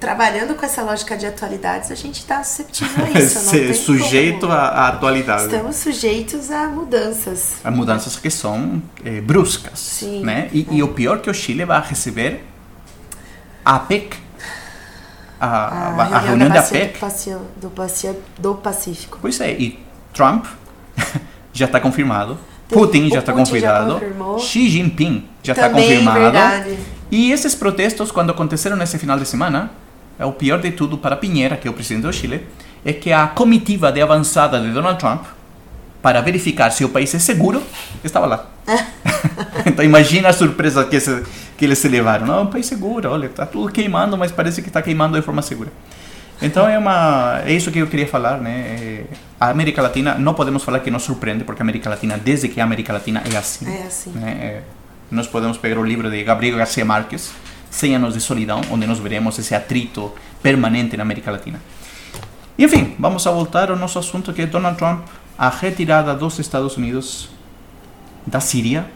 trabalhando 0.00 0.54
com 0.54 0.64
essa 0.64 0.82
lógica 0.82 1.16
de 1.16 1.26
atualidades, 1.26 1.90
a 1.90 1.94
gente 1.94 2.20
está 2.20 2.42
susceptível 2.42 3.04
a 3.04 3.10
isso. 3.18 3.44
não 3.44 3.52
tem 3.52 3.74
sujeito 3.74 4.40
como. 4.40 4.52
à, 4.52 4.88
atualidade. 4.88 5.44
Estamos 5.44 5.76
sujeitos 5.76 6.50
a 6.50 6.68
mudanças. 6.68 7.56
a 7.64 7.70
mudanças 7.70 8.16
que 8.16 8.30
são 8.30 8.82
eh, 9.04 9.20
bruscas, 9.20 9.78
Sim. 9.78 10.24
né? 10.24 10.48
E, 10.52 10.66
e 10.70 10.82
o 10.82 10.88
pior 10.88 11.20
que 11.20 11.28
o 11.28 11.34
Chile 11.34 11.64
vai 11.64 11.82
receber 11.82 12.44
APEC, 13.76 14.16
a, 15.40 15.46
a, 15.46 16.02
a 16.16 16.18
reunião 16.18 16.48
da 16.48 16.60
APEC. 16.60 16.94
do, 16.94 16.98
Paci- 16.98 17.36
do, 17.60 17.68
Bacia- 17.70 18.18
do 18.38 18.54
Pacífico. 18.54 19.18
Pois 19.20 19.40
é, 19.40 19.52
e 19.52 19.78
Trump 20.12 20.46
já 21.52 21.66
está 21.66 21.78
confirmado, 21.80 22.38
Putin 22.68 23.06
O 23.06 23.10
já 23.10 23.20
está 23.20 23.32
Putin 23.32 23.44
já 23.44 23.52
confirmado, 23.52 23.92
confirmou. 23.94 24.38
Xi 24.38 24.68
Jinping 24.68 25.24
já 25.42 25.52
está 25.52 25.70
confirmado. 25.70 26.20
verdade. 26.20 26.78
E 27.10 27.32
esses 27.32 27.54
protestos, 27.54 28.10
quando 28.10 28.30
aconteceram 28.30 28.76
nesse 28.76 28.98
final 28.98 29.18
de 29.18 29.26
semana, 29.26 29.70
é 30.18 30.26
o 30.26 30.32
pior 30.32 30.60
de 30.60 30.70
tudo 30.72 30.98
para 30.98 31.16
Piñera, 31.16 31.56
que 31.56 31.66
é 31.66 31.70
o 31.70 31.74
presidente 31.74 32.02
do 32.02 32.12
Chile, 32.12 32.46
é 32.84 32.92
que 32.92 33.12
a 33.12 33.26
comitiva 33.28 33.90
de 33.90 34.00
avançada 34.02 34.60
de 34.60 34.70
Donald 34.72 34.98
Trump, 34.98 35.22
para 36.02 36.20
verificar 36.20 36.70
se 36.70 36.84
o 36.84 36.88
país 36.90 37.14
é 37.14 37.18
seguro, 37.18 37.62
estava 38.04 38.26
lá. 38.26 38.46
então 39.64 39.84
imagina 39.84 40.28
a 40.28 40.32
surpresa 40.32 40.84
que, 40.84 41.00
se- 41.00 41.22
que 41.58 41.64
eles 41.64 41.78
se 41.78 41.88
levaram. 41.88 42.24
Não, 42.24 42.38
é 42.38 42.40
um 42.42 42.46
país 42.46 42.66
seguro, 42.66 43.10
olha, 43.10 43.26
está 43.26 43.44
tudo 43.44 43.70
queimando, 43.70 44.16
mas 44.16 44.30
parece 44.30 44.62
que 44.62 44.68
está 44.68 44.80
queimando 44.80 45.18
de 45.18 45.22
forma 45.22 45.42
segura. 45.42 45.70
Então 46.40 46.68
é 46.68 46.78
uma 46.78 47.42
é 47.44 47.52
isso 47.52 47.72
que 47.72 47.80
eu 47.80 47.88
queria 47.88 48.06
falar, 48.06 48.40
né? 48.40 48.76
É, 48.80 49.04
A 49.40 49.50
América 49.50 49.82
Latina 49.82 50.14
não 50.14 50.34
podemos 50.34 50.62
falar 50.62 50.78
que 50.78 50.90
nos 50.90 51.02
surpreende, 51.02 51.42
porque 51.42 51.60
a 51.60 51.64
América 51.64 51.90
Latina, 51.90 52.16
desde 52.16 52.48
que 52.48 52.60
a 52.60 52.64
América 52.64 52.92
Latina 52.92 53.22
é 53.30 53.36
assim. 53.36 53.66
É 53.68 53.82
assim. 53.82 54.10
né? 54.10 54.30
É, 54.40 54.62
nós 55.10 55.26
podemos 55.26 55.58
pegar 55.58 55.80
o 55.80 55.84
livro 55.84 56.08
de 56.08 56.22
Gabriel 56.22 56.56
García 56.56 56.84
Márquez, 56.84 57.32
100 57.70 57.96
anos 57.96 58.14
de 58.14 58.20
solidão, 58.20 58.60
onde 58.70 58.86
nós 58.86 59.00
veremos 59.00 59.36
esse 59.36 59.52
atrito 59.52 60.14
permanente 60.40 60.96
na 60.96 61.02
América 61.02 61.32
Latina. 61.32 61.60
E, 62.56 62.64
enfim, 62.64 62.94
vamos 63.00 63.26
a 63.26 63.32
voltar 63.32 63.68
ao 63.70 63.76
nosso 63.76 63.98
assunto 63.98 64.32
que 64.32 64.42
é 64.42 64.46
Donald 64.46 64.78
Trump, 64.78 65.06
a 65.36 65.48
retirada 65.48 66.14
dos 66.14 66.38
Estados 66.38 66.76
Unidos 66.76 67.30
da 68.24 68.38
Síria 68.38 68.86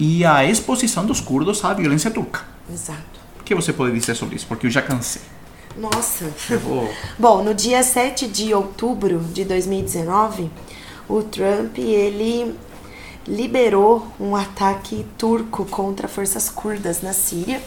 e 0.00 0.24
a 0.24 0.42
exposição 0.46 1.04
dos 1.04 1.20
curdos 1.20 1.62
à 1.62 1.74
violência 1.74 2.10
turca. 2.10 2.40
Exato. 2.72 3.20
O 3.38 3.44
que 3.44 3.54
você 3.54 3.70
pode 3.70 3.92
dizer 3.92 4.14
sobre 4.14 4.36
isso? 4.36 4.46
Porque 4.46 4.66
eu 4.66 4.70
já 4.70 4.80
cansei. 4.80 5.20
Nossa. 5.76 6.24
Vou... 6.64 6.90
Bom, 7.18 7.44
no 7.44 7.52
dia 7.52 7.82
7 7.82 8.26
de 8.26 8.54
outubro 8.54 9.18
de 9.18 9.44
2019, 9.44 10.50
o 11.06 11.22
Trump 11.22 11.76
ele 11.76 12.54
liberou 13.28 14.06
um 14.18 14.34
ataque 14.34 15.04
turco 15.18 15.66
contra 15.66 16.08
forças 16.08 16.48
curdas 16.48 17.02
na 17.02 17.12
Síria 17.12 17.60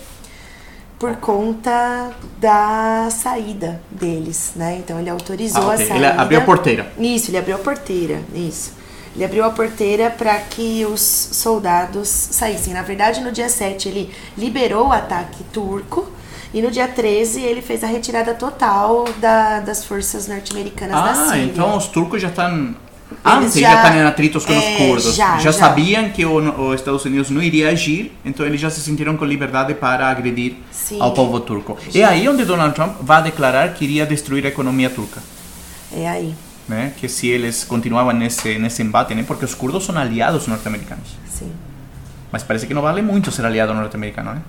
por 0.97 1.15
conta 1.17 2.11
da 2.39 3.09
saída 3.11 3.79
deles, 3.91 4.53
né? 4.55 4.77
Então 4.79 4.99
ele 4.99 5.09
autorizou 5.09 5.61
Ah, 5.63 5.71
a 5.71 5.75
ok. 5.75 5.85
saída. 5.85 5.95
Ele 5.95 6.05
abriu 6.19 6.39
a 6.39 6.43
porteira. 6.43 6.93
Isso, 6.97 7.29
ele 7.29 7.37
abriu 7.37 7.55
a 7.55 7.59
porteira, 7.59 8.21
isso. 8.33 8.71
Ele 9.15 9.23
abriu 9.25 9.43
a 9.45 9.49
porteira 9.51 10.09
para 10.09 10.35
que 10.39 10.85
os 10.85 11.01
soldados 11.01 12.07
saíssem. 12.09 12.73
Na 12.73 12.81
verdade, 12.81 13.21
no 13.21 13.31
dia 13.31 13.47
7 13.49 13.87
ele 13.87 14.11
liberou 14.37 14.87
o 14.87 14.91
ataque 14.91 15.43
turco 15.53 16.09
e 16.53 16.61
no 16.61 16.71
dia 16.71 16.87
13 16.87 17.41
ele 17.41 17.61
fez 17.61 17.83
a 17.83 17.87
retirada 17.87 18.33
total 18.33 19.05
da- 19.19 19.59
das 19.59 19.85
forças 19.85 20.27
norte-americanas 20.27 20.95
da 20.95 21.11
Ah, 21.11 21.25
Síria. 21.29 21.43
então 21.43 21.77
os 21.77 21.87
turcos 21.87 22.21
já 22.21 22.29
estão... 22.29 22.75
Antes 23.23 23.53
já- 23.53 23.69
já, 23.69 23.75
estão 23.83 23.95
em 23.95 24.01
atritos 24.05 24.43
com 24.43 24.53
é, 24.53 24.57
os 24.57 24.77
curdos. 24.77 25.15
já, 25.15 25.37
já. 25.37 25.53
sabiam 25.53 26.09
que 26.09 26.25
os 26.25 26.75
Estados 26.75 27.05
Unidos 27.05 27.29
não 27.29 27.43
iria 27.43 27.69
agir, 27.69 28.11
então 28.25 28.43
eles 28.43 28.59
já 28.59 28.71
se 28.71 28.81
sentiram 28.81 29.15
com 29.15 29.23
liberdade 29.23 29.75
para 29.75 30.07
agredir 30.07 30.55
Sim. 30.71 30.99
ao 30.99 31.11
povo 31.11 31.39
turco. 31.39 31.77
É 31.93 32.03
aí 32.03 32.27
onde 32.27 32.43
Donald 32.43 32.73
Trump 32.73 32.95
vai 33.01 33.21
declarar 33.21 33.71
que 33.75 33.83
iria 33.85 34.03
destruir 34.07 34.43
a 34.45 34.49
economia 34.49 34.89
turca. 34.89 35.21
É 35.95 36.09
aí, 36.09 36.33
Né? 36.67 36.93
Que 36.97 37.09
se 37.09 37.27
eles 37.27 37.63
continuavam 37.63 38.13
nesse, 38.13 38.57
nesse 38.57 38.81
embate, 38.81 39.13
né? 39.13 39.23
porque 39.23 39.43
os 39.43 39.53
curdos 39.53 39.85
são 39.85 39.97
aliados 39.97 40.47
norte-americanos. 40.47 41.17
sim. 41.29 41.51
Mas 42.31 42.41
parece 42.41 42.65
que 42.65 42.73
não 42.73 42.81
vale 42.81 43.01
muito 43.03 43.31
ser 43.31 43.45
aliado 43.45 43.75
norte-americano, 43.75 44.33
né? 44.33 44.41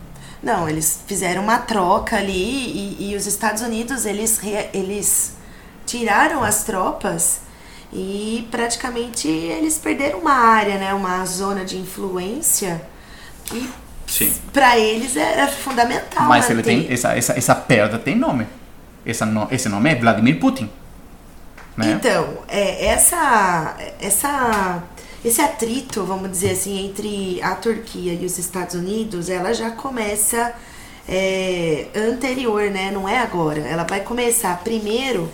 Não, 0.42 0.66
eles 0.68 1.02
fizeram 1.06 1.42
uma 1.42 1.59
troca 1.59 2.16
ali 2.16 2.33
e, 2.33 3.11
e 3.11 3.16
os 3.16 3.26
Estados 3.26 3.62
Unidos 3.62 4.06
eles, 4.06 4.40
eles 4.73 5.35
tiraram 5.87 6.42
as 6.42 6.64
tropas 6.64 7.40
e 7.92 8.47
praticamente 8.50 9.28
eles 9.28 9.78
perderam 9.78 10.18
uma 10.18 10.33
área, 10.33 10.78
né, 10.78 10.92
uma 10.94 11.25
zona 11.25 11.64
de 11.64 11.76
influência 11.76 12.83
e 13.52 13.68
para 14.52 14.78
eles 14.78 15.16
era 15.16 15.49
fundamental. 15.49 16.26
Mas 16.26 16.49
ele 16.50 16.56
manter. 16.56 16.85
tem 16.85 16.92
essa, 16.92 17.16
essa, 17.16 17.33
essa 17.38 17.54
perda 17.54 17.99
tem 17.99 18.14
nome. 18.14 18.47
Essa 19.04 19.25
no, 19.26 19.49
esse 19.50 19.68
nome 19.68 19.90
é 19.90 19.94
Vladimir 19.94 20.38
Putin. 20.38 20.71
Né? 21.76 21.93
Então, 21.93 22.38
é, 22.49 22.87
essa, 22.87 23.76
essa, 24.00 24.83
esse 25.25 25.40
atrito, 25.40 26.04
vamos 26.04 26.31
dizer 26.31 26.50
assim, 26.50 26.87
entre 26.87 27.40
a 27.43 27.54
Turquia 27.54 28.14
e 28.14 28.25
os 28.25 28.38
Estados 28.38 28.75
Unidos, 28.75 29.28
ela 29.28 29.52
já 29.52 29.71
começa 29.71 30.54
é, 31.09 31.88
anterior, 31.95 32.71
né? 32.71 32.90
Não 32.90 33.09
é 33.09 33.19
agora. 33.19 33.61
Ela 33.61 33.85
vai 33.85 34.00
começar 34.00 34.59
primeiro 34.62 35.31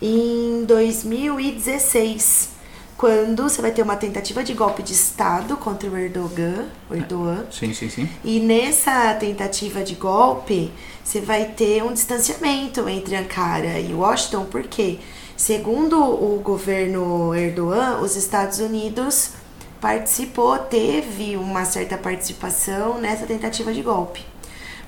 em 0.00 0.64
2016, 0.64 2.50
quando 2.96 3.44
você 3.44 3.62
vai 3.62 3.70
ter 3.70 3.82
uma 3.82 3.96
tentativa 3.96 4.42
de 4.42 4.52
golpe 4.54 4.82
de 4.82 4.92
Estado 4.92 5.56
contra 5.56 5.88
o 5.88 5.96
Erdogan. 5.96 6.66
O 6.90 6.94
Erdogan. 6.94 7.46
Sim, 7.50 7.72
sim, 7.72 7.88
sim. 7.88 8.08
E 8.24 8.40
nessa 8.40 9.14
tentativa 9.14 9.82
de 9.82 9.94
golpe, 9.94 10.72
você 11.04 11.20
vai 11.20 11.46
ter 11.46 11.82
um 11.82 11.92
distanciamento 11.92 12.88
entre 12.88 13.16
Ankara 13.16 13.78
e 13.78 13.92
Washington, 13.92 14.44
porque, 14.44 14.98
segundo 15.42 16.00
o 16.00 16.38
governo 16.38 17.34
Erdogan, 17.34 17.98
os 17.98 18.14
Estados 18.14 18.60
Unidos 18.60 19.32
participou, 19.80 20.56
teve 20.56 21.36
uma 21.36 21.64
certa 21.64 21.98
participação 21.98 23.00
nessa 23.00 23.26
tentativa 23.26 23.72
de 23.72 23.82
golpe. 23.82 24.24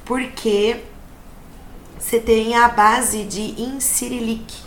Porque 0.05 0.77
você 1.99 2.21
tem 2.21 2.55
a 2.55 2.69
base 2.69 3.25
de 3.25 3.61
Incirlik. 3.61 4.64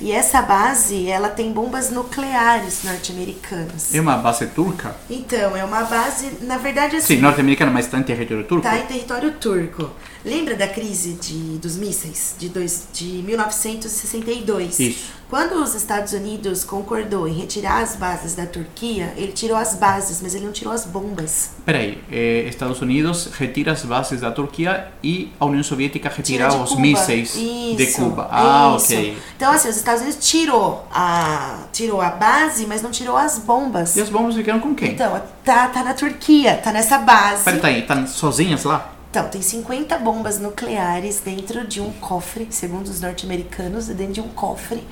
E 0.00 0.10
essa 0.10 0.42
base, 0.42 1.08
ela 1.08 1.28
tem 1.28 1.52
bombas 1.52 1.90
nucleares 1.90 2.82
norte-americanas. 2.82 3.94
É 3.94 4.00
uma 4.00 4.16
base 4.16 4.46
turca? 4.48 4.96
Então, 5.08 5.56
é 5.56 5.64
uma 5.64 5.82
base, 5.84 6.38
na 6.40 6.58
verdade, 6.58 6.96
assim, 6.96 7.16
Sim, 7.16 7.20
norte-americana, 7.20 7.70
mas 7.70 7.86
está 7.86 7.98
em 7.98 8.02
território 8.02 8.44
turco? 8.44 8.62
Tá 8.62 8.76
em 8.78 8.86
território 8.86 9.32
turco. 9.32 9.90
Lembra 10.24 10.56
da 10.56 10.66
crise 10.66 11.12
de, 11.12 11.58
dos 11.58 11.76
mísseis 11.76 12.34
de, 12.38 12.48
dois, 12.48 12.88
de 12.92 13.04
1962? 13.04 14.80
Isso. 14.80 15.12
Quando 15.34 15.54
os 15.54 15.74
Estados 15.74 16.12
Unidos 16.12 16.62
concordou 16.62 17.26
em 17.26 17.32
retirar 17.32 17.82
as 17.82 17.96
bases 17.96 18.36
da 18.36 18.46
Turquia, 18.46 19.12
ele 19.16 19.32
tirou 19.32 19.56
as 19.56 19.74
bases, 19.74 20.22
mas 20.22 20.32
ele 20.32 20.44
não 20.44 20.52
tirou 20.52 20.72
as 20.72 20.84
bombas. 20.86 21.50
Peraí, 21.66 22.00
eh, 22.08 22.44
Estados 22.48 22.80
Unidos 22.80 23.30
retira 23.36 23.72
as 23.72 23.82
bases 23.84 24.20
da 24.20 24.30
Turquia 24.30 24.92
e 25.02 25.32
a 25.40 25.44
União 25.44 25.64
Soviética 25.64 26.08
retira 26.08 26.54
os 26.54 26.68
Cuba. 26.68 26.80
mísseis 26.80 27.32
de 27.32 27.86
Cuba. 27.96 28.28
Ah, 28.30 28.74
isso. 28.76 28.94
ok. 28.94 29.18
Então, 29.36 29.50
assim, 29.50 29.68
os 29.70 29.76
Estados 29.76 30.02
Unidos 30.02 30.24
tirou 30.24 30.86
a, 30.92 31.64
tirou 31.72 32.00
a 32.00 32.10
base, 32.10 32.64
mas 32.64 32.80
não 32.80 32.92
tirou 32.92 33.16
as 33.16 33.36
bombas. 33.36 33.96
E 33.96 34.02
as 34.02 34.10
bombas 34.10 34.36
ficaram 34.36 34.60
com 34.60 34.72
quem? 34.72 34.92
Então, 34.92 35.20
tá, 35.44 35.66
tá 35.66 35.82
na 35.82 35.94
Turquia, 35.94 36.58
tá 36.58 36.70
nessa 36.70 36.98
base. 36.98 37.42
Peraí, 37.42 37.60
tá 37.60 37.66
aí, 37.66 37.80
estão 37.80 38.06
sozinhas 38.06 38.62
lá? 38.62 38.94
Então, 39.10 39.28
tem 39.28 39.42
50 39.42 39.98
bombas 39.98 40.38
nucleares 40.38 41.18
dentro 41.18 41.66
de 41.66 41.80
um 41.80 41.90
cofre, 41.94 42.46
segundo 42.50 42.86
os 42.86 43.00
norte-americanos, 43.00 43.88
dentro 43.88 44.12
de 44.12 44.20
um 44.20 44.28
cofre. 44.28 44.84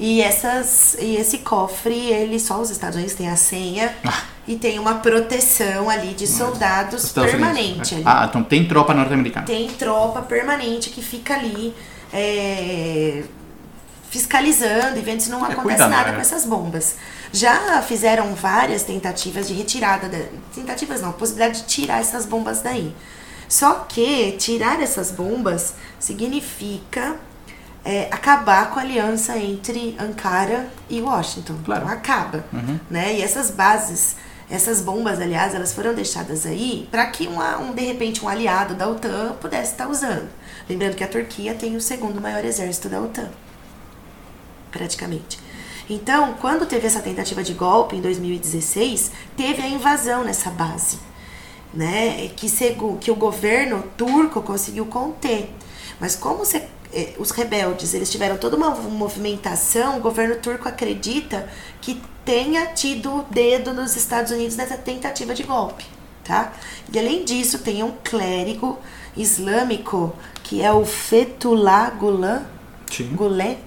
E 0.00 0.22
essas 0.22 0.96
e 0.98 1.16
esse 1.16 1.38
cofre, 1.38 1.94
ele 1.94 2.40
só 2.40 2.58
os 2.58 2.70
Estados 2.70 2.96
Unidos 2.96 3.14
têm 3.14 3.28
a 3.28 3.36
senha 3.36 3.94
Ah. 4.02 4.22
e 4.48 4.56
tem 4.56 4.78
uma 4.78 4.94
proteção 4.94 5.90
ali 5.90 6.14
de 6.14 6.26
soldados 6.26 7.04
Estados 7.04 7.30
permanente 7.30 7.94
Unidos. 7.94 8.10
Ah, 8.10 8.26
então 8.26 8.42
tem 8.42 8.66
tropa 8.66 8.94
norte-americana. 8.94 9.44
Tem 9.44 9.68
tropa 9.68 10.22
permanente 10.22 10.88
que 10.88 11.02
fica 11.02 11.34
ali 11.34 11.74
é, 12.14 13.24
fiscalizando 14.08 14.98
e 14.98 15.02
vendo 15.02 15.20
se 15.20 15.28
não 15.28 15.44
acontece 15.44 15.62
cuidando, 15.62 15.90
nada 15.90 16.08
é. 16.08 16.12
com 16.14 16.20
essas 16.20 16.46
bombas. 16.46 16.96
Já 17.30 17.82
fizeram 17.82 18.34
várias 18.34 18.82
tentativas 18.82 19.46
de 19.46 19.52
retirada, 19.52 20.08
da, 20.08 20.18
tentativas 20.54 21.02
não, 21.02 21.12
possibilidade 21.12 21.60
de 21.60 21.66
tirar 21.66 22.00
essas 22.00 22.24
bombas 22.24 22.62
daí. 22.62 22.94
Só 23.50 23.86
que 23.88 24.32
tirar 24.38 24.80
essas 24.80 25.10
bombas 25.10 25.74
significa 25.98 27.16
é, 27.84 28.08
acabar 28.10 28.70
com 28.70 28.78
a 28.78 28.82
aliança 28.82 29.36
entre 29.38 29.96
Ankara 29.98 30.68
e 30.88 31.00
Washington. 31.00 31.56
Claro. 31.64 31.82
Então 31.84 31.94
acaba, 31.94 32.44
né? 32.90 33.14
E 33.14 33.22
essas 33.22 33.50
bases, 33.50 34.16
essas 34.50 34.80
bombas, 34.80 35.20
aliás, 35.20 35.54
elas 35.54 35.72
foram 35.72 35.94
deixadas 35.94 36.44
aí 36.46 36.88
para 36.90 37.06
que 37.06 37.26
uma, 37.26 37.58
um, 37.58 37.72
de 37.72 37.82
repente 37.82 38.24
um 38.24 38.28
aliado 38.28 38.74
da 38.74 38.88
OTAN 38.88 39.32
pudesse 39.40 39.72
estar 39.72 39.88
usando. 39.88 40.28
Lembrando 40.68 40.94
que 40.94 41.04
a 41.04 41.08
Turquia 41.08 41.54
tem 41.54 41.76
o 41.76 41.80
segundo 41.80 42.20
maior 42.20 42.44
exército 42.44 42.88
da 42.88 43.00
OTAN, 43.00 43.28
praticamente. 44.70 45.38
Então, 45.88 46.34
quando 46.34 46.66
teve 46.66 46.86
essa 46.86 47.00
tentativa 47.00 47.42
de 47.42 47.52
golpe 47.52 47.96
em 47.96 48.00
2016, 48.00 49.10
teve 49.36 49.60
a 49.60 49.66
invasão 49.66 50.22
nessa 50.22 50.48
base, 50.48 50.98
né? 51.74 52.28
Que, 52.36 52.48
que 53.00 53.10
o 53.10 53.16
governo 53.16 53.82
turco 53.96 54.40
conseguiu 54.40 54.86
conter. 54.86 55.52
Mas 55.98 56.14
como 56.14 56.38
você, 56.38 56.68
os 57.18 57.30
rebeldes 57.30 57.94
eles 57.94 58.10
tiveram 58.10 58.36
toda 58.36 58.56
uma 58.56 58.70
movimentação, 58.70 59.98
o 59.98 60.00
governo 60.00 60.36
turco 60.36 60.68
acredita 60.68 61.48
que 61.80 62.02
tenha 62.24 62.66
tido 62.66 63.24
dedo 63.30 63.72
nos 63.72 63.96
Estados 63.96 64.32
Unidos 64.32 64.56
nessa 64.56 64.76
tentativa 64.76 65.34
de 65.34 65.42
golpe, 65.42 65.84
tá? 66.24 66.52
E 66.92 66.98
além 66.98 67.24
disso, 67.24 67.60
tem 67.60 67.82
um 67.82 67.92
clérigo 68.04 68.78
islâmico 69.16 70.14
que 70.42 70.62
é 70.62 70.72
o 70.72 70.84
Fethullah 70.84 71.90
Gulen. 71.90 72.40
Gulen. 73.14 73.58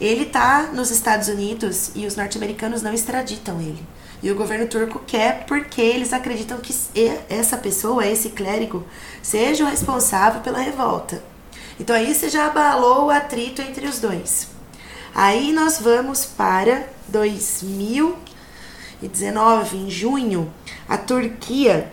Ele 0.00 0.24
tá 0.24 0.70
nos 0.72 0.90
Estados 0.90 1.28
Unidos 1.28 1.90
e 1.94 2.06
os 2.06 2.16
norte-americanos 2.16 2.80
não 2.80 2.94
extraditam 2.94 3.60
ele. 3.60 3.82
E 4.22 4.30
o 4.30 4.34
governo 4.34 4.66
turco 4.66 4.98
quer 5.06 5.44
porque 5.46 5.80
eles 5.80 6.12
acreditam 6.12 6.58
que 6.58 6.74
essa 7.28 7.56
pessoa, 7.56 8.06
esse 8.06 8.30
clérigo, 8.30 8.84
seja 9.22 9.64
o 9.64 9.68
responsável 9.68 10.40
pela 10.40 10.58
revolta. 10.58 11.22
Então 11.80 11.96
aí 11.96 12.14
você 12.14 12.28
já 12.28 12.46
abalou 12.46 13.06
o 13.06 13.10
atrito 13.10 13.60
entre 13.62 13.86
os 13.86 13.98
dois. 13.98 14.48
Aí 15.14 15.52
nós 15.52 15.78
vamos 15.80 16.24
para 16.24 16.86
2019, 17.08 19.76
em 19.76 19.90
junho, 19.90 20.52
a 20.88 20.96
Turquia 20.98 21.90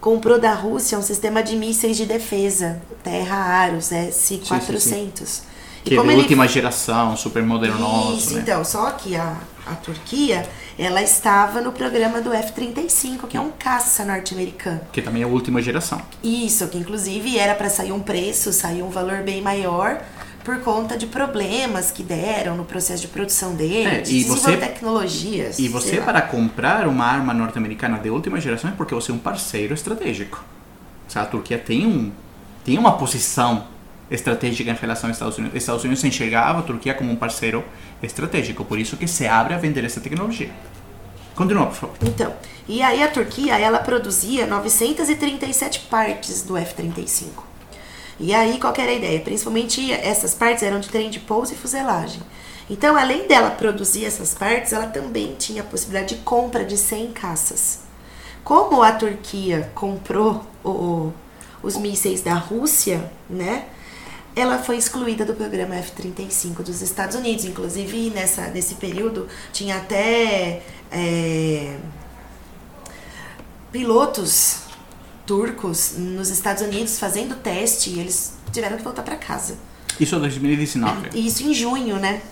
comprou 0.00 0.38
da 0.40 0.54
Rússia 0.54 0.98
um 0.98 1.02
sistema 1.02 1.42
de 1.42 1.54
mísseis 1.56 1.96
de 1.96 2.06
defesa, 2.06 2.80
Terra 3.04 3.36
Aros, 3.36 3.92
S-400. 3.92 5.42
E 5.84 5.90
Que 5.90 5.98
é 5.98 6.02
de 6.02 6.08
ele- 6.08 6.16
última 6.22 6.46
geração, 6.48 7.16
super 7.16 7.42
modernoso, 7.42 8.16
Isso, 8.18 8.34
né? 8.34 8.40
então, 8.42 8.64
só 8.64 8.90
que 8.92 9.14
a, 9.16 9.36
a 9.66 9.74
Turquia, 9.74 10.48
ela 10.84 11.02
estava 11.02 11.60
no 11.60 11.72
programa 11.72 12.20
do 12.20 12.32
F-35, 12.32 13.26
que 13.28 13.36
é 13.36 13.40
um 13.40 13.50
caça 13.50 14.04
norte-americano. 14.04 14.80
Que 14.92 15.00
também 15.02 15.22
é 15.22 15.24
a 15.24 15.28
última 15.28 15.60
geração. 15.62 16.00
Isso, 16.22 16.66
que 16.68 16.78
inclusive 16.78 17.38
era 17.38 17.54
para 17.54 17.68
sair 17.70 17.92
um 17.92 18.00
preço, 18.00 18.52
sair 18.52 18.82
um 18.82 18.90
valor 18.90 19.22
bem 19.22 19.40
maior 19.40 20.02
por 20.44 20.58
conta 20.60 20.96
de 20.98 21.06
problemas 21.06 21.92
que 21.92 22.02
deram 22.02 22.56
no 22.56 22.64
processo 22.64 23.02
de 23.02 23.08
produção 23.08 23.54
dele, 23.54 23.86
É, 23.88 24.00
de 24.00 24.16
e 24.16 24.24
você- 24.24 24.56
tecnologias. 24.56 25.58
E 25.58 25.68
você, 25.68 26.00
para 26.00 26.20
comprar 26.20 26.88
uma 26.88 27.04
arma 27.06 27.32
norte-americana 27.32 27.98
de 27.98 28.10
última 28.10 28.40
geração, 28.40 28.70
é 28.70 28.72
porque 28.74 28.92
você 28.94 29.12
é 29.12 29.14
um 29.14 29.18
parceiro 29.18 29.72
estratégico. 29.72 30.42
Sea, 31.06 31.22
a 31.22 31.26
Turquia 31.26 31.58
tem, 31.58 31.86
um, 31.86 32.10
tem 32.64 32.76
uma 32.76 32.92
posição 32.98 33.66
estratégica 34.12 34.70
em 34.70 34.74
relação 34.74 35.08
aos 35.08 35.16
Estados 35.16 35.38
Unidos. 35.38 35.56
Estados 35.56 35.84
Unidos 35.84 36.04
enxergava 36.04 36.60
a 36.60 36.62
Turquia 36.62 36.94
como 36.94 37.10
um 37.10 37.16
parceiro 37.16 37.64
estratégico, 38.02 38.64
por 38.64 38.78
isso 38.78 38.96
que 38.96 39.08
se 39.08 39.26
abre 39.26 39.54
a 39.54 39.58
vender 39.58 39.84
essa 39.84 40.00
tecnologia. 40.00 40.50
Continua, 41.34 41.66
por 41.66 41.74
favor. 41.74 41.96
Então, 42.02 42.32
e 42.68 42.82
aí 42.82 43.02
a 43.02 43.08
Turquia, 43.08 43.58
ela 43.58 43.78
produzia 43.78 44.46
937 44.46 45.80
partes 45.90 46.42
do 46.42 46.56
F-35. 46.56 47.28
E 48.20 48.34
aí, 48.34 48.58
qual 48.60 48.74
era 48.76 48.90
a 48.90 48.94
ideia? 48.94 49.18
Principalmente 49.20 49.90
essas 49.90 50.34
partes 50.34 50.62
eram 50.62 50.78
de 50.78 50.88
trem 50.88 51.08
de 51.10 51.18
pouso 51.18 51.54
e 51.54 51.56
fuselagem. 51.56 52.20
Então, 52.70 52.96
além 52.96 53.26
dela 53.26 53.50
produzir 53.50 54.04
essas 54.04 54.34
partes, 54.34 54.72
ela 54.72 54.86
também 54.86 55.34
tinha 55.38 55.62
a 55.62 55.64
possibilidade 55.64 56.14
de 56.16 56.20
compra 56.22 56.64
de 56.64 56.76
100 56.76 57.12
caças. 57.12 57.80
Como 58.44 58.82
a 58.82 58.92
Turquia 58.92 59.70
comprou 59.74 60.44
o- 60.64 61.12
os 61.62 61.76
mísseis 61.76 62.20
da 62.20 62.34
Rússia, 62.34 63.10
né? 63.28 63.64
Ela 64.34 64.58
foi 64.58 64.76
excluída 64.76 65.24
do 65.24 65.34
programa 65.34 65.74
F-35 65.76 66.62
dos 66.62 66.80
Estados 66.80 67.16
Unidos. 67.16 67.44
Inclusive, 67.44 68.10
nessa, 68.10 68.48
nesse 68.48 68.76
período, 68.76 69.28
tinha 69.52 69.76
até 69.76 70.62
é, 70.90 71.76
pilotos 73.70 74.62
turcos 75.26 75.94
nos 75.98 76.30
Estados 76.30 76.62
Unidos 76.62 76.98
fazendo 76.98 77.34
teste 77.36 77.90
e 77.90 78.00
eles 78.00 78.34
tiveram 78.50 78.76
que 78.76 78.82
voltar 78.82 79.02
para 79.02 79.16
casa. 79.16 79.58
Isso 80.00 80.14
é 80.14 80.18
2019. 80.18 81.10
E 81.14 81.26
isso 81.26 81.42
em 81.46 81.52
junho, 81.52 81.96
né? 81.96 82.22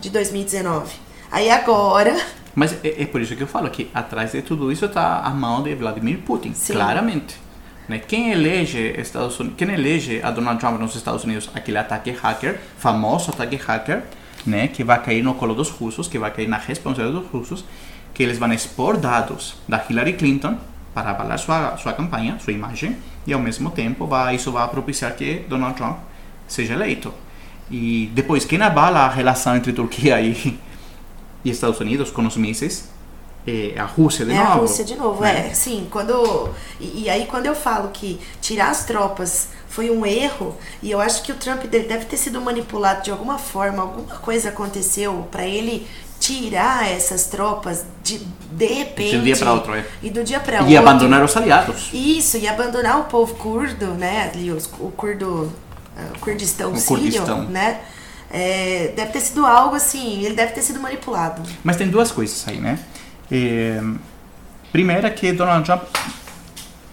De 0.00 0.10
2019. 0.10 0.94
Aí 1.30 1.50
agora, 1.50 2.16
Mas 2.54 2.72
é, 2.84 3.02
é 3.02 3.06
por 3.06 3.20
isso 3.20 3.36
que 3.36 3.42
eu 3.42 3.46
falo 3.46 3.68
que 3.70 3.90
atrás 3.94 4.32
de 4.32 4.42
tudo 4.42 4.72
isso 4.72 4.84
está 4.84 5.20
a 5.20 5.30
mão 5.30 5.62
de 5.62 5.74
Vladimir 5.74 6.18
Putin, 6.18 6.52
Sim. 6.54 6.74
claramente. 6.74 7.36
Né? 7.88 7.98
Quem 7.98 8.30
elege 8.30 8.94
Estados 8.98 9.38
Unidos, 9.40 9.56
quem 9.56 9.72
elege 9.72 10.20
a 10.22 10.30
Donald 10.30 10.60
Trump 10.60 10.78
nos 10.78 10.94
Estados 10.94 11.24
Unidos, 11.24 11.48
aquele 11.54 11.78
ataque 11.78 12.10
hacker, 12.10 12.60
famoso 12.76 13.30
ataque 13.30 13.56
hacker, 13.56 14.02
né, 14.46 14.68
que 14.68 14.84
vai 14.84 15.02
cair 15.02 15.22
no 15.22 15.34
colo 15.34 15.54
dos 15.54 15.70
russos, 15.70 16.06
que 16.06 16.18
vai 16.18 16.30
cair 16.30 16.48
na 16.48 16.58
responsabilidade 16.58 17.22
dos 17.22 17.32
russos, 17.32 17.64
que 18.14 18.22
eles 18.22 18.38
vão 18.38 18.52
expor 18.52 18.96
dados 18.96 19.56
da 19.66 19.82
Hillary 19.88 20.12
Clinton 20.12 20.56
para 20.94 21.10
avalar 21.10 21.38
sua 21.38 21.76
sua 21.76 21.92
campanha, 21.92 22.38
sua 22.38 22.52
imagem, 22.52 22.96
e 23.26 23.32
ao 23.32 23.40
mesmo 23.40 23.70
tempo 23.70 24.06
vai 24.06 24.36
isso 24.36 24.52
vai 24.52 24.68
propiciar 24.68 25.14
que 25.14 25.44
Donald 25.48 25.74
Trump 25.76 25.98
seja 26.46 26.74
eleito. 26.74 27.12
E 27.70 28.10
depois 28.14 28.44
quem 28.44 28.60
abala 28.62 29.00
a 29.00 29.08
relação 29.08 29.56
entre 29.56 29.72
Turquia 29.72 30.20
e 30.20 30.58
e 31.44 31.50
Estados 31.50 31.80
Unidos 31.80 32.10
com 32.10 32.26
os 32.26 32.36
mísseis 32.36 32.90
é 33.76 33.80
a 33.80 33.84
Rússia 33.84 34.24
de 34.24 34.32
é 34.32 34.34
novo. 34.36 34.50
a 34.50 34.54
Rússia 34.54 34.84
de 34.84 34.94
novo. 34.96 35.22
né? 35.22 35.48
É, 35.50 35.54
sim, 35.54 35.86
quando. 35.90 36.48
E, 36.80 37.02
e 37.04 37.10
aí 37.10 37.26
quando 37.26 37.46
eu 37.46 37.54
falo 37.54 37.88
que 37.92 38.20
tirar 38.40 38.70
as 38.70 38.84
tropas 38.84 39.48
foi 39.68 39.90
um 39.90 40.04
erro, 40.06 40.56
e 40.82 40.90
eu 40.90 41.00
acho 41.00 41.22
que 41.22 41.30
o 41.32 41.34
Trump 41.34 41.62
dele 41.64 41.86
deve 41.86 42.04
ter 42.06 42.16
sido 42.16 42.40
manipulado 42.40 43.02
de 43.02 43.10
alguma 43.10 43.38
forma, 43.38 43.82
alguma 43.82 44.16
coisa 44.18 44.48
aconteceu 44.48 45.26
para 45.30 45.46
ele 45.46 45.86
tirar 46.18 46.90
essas 46.90 47.26
tropas 47.26 47.84
de, 48.02 48.18
de 48.50 48.66
repente. 48.66 49.10
De 49.10 49.16
um 49.18 49.22
dia 49.22 49.36
pra 49.36 49.52
outro, 49.52 49.74
é. 49.74 49.84
E 50.02 50.10
do 50.10 50.24
dia 50.24 50.40
para 50.40 50.56
E 50.56 50.60
outro. 50.62 50.78
abandonar 50.78 51.22
os 51.24 51.36
aliados. 51.36 51.90
Isso, 51.92 52.36
e 52.38 52.48
abandonar 52.48 52.98
o 53.00 53.04
povo 53.04 53.34
curdo, 53.36 53.86
né? 53.94 54.30
Ali, 54.32 54.50
os, 54.50 54.66
o 54.80 54.90
curdo. 54.90 55.52
ah, 55.96 56.08
O 56.16 56.18
Kurdistão 56.18 56.72
O 56.72 56.76
sírio, 56.76 56.96
Kurdistão. 57.02 57.42
né? 57.44 57.80
É, 58.30 58.92
deve 58.96 59.12
ter 59.12 59.20
sido 59.20 59.46
algo 59.46 59.74
assim, 59.76 60.22
ele 60.24 60.34
deve 60.34 60.52
ter 60.52 60.60
sido 60.62 60.80
manipulado. 60.80 61.40
Mas 61.62 61.76
tem 61.76 61.88
duas 61.88 62.10
coisas 62.10 62.46
aí, 62.48 62.58
né? 62.58 62.78
É, 63.30 63.80
primeira 64.72 65.10
que 65.10 65.32
Donald 65.32 65.64
Trump 65.64 65.82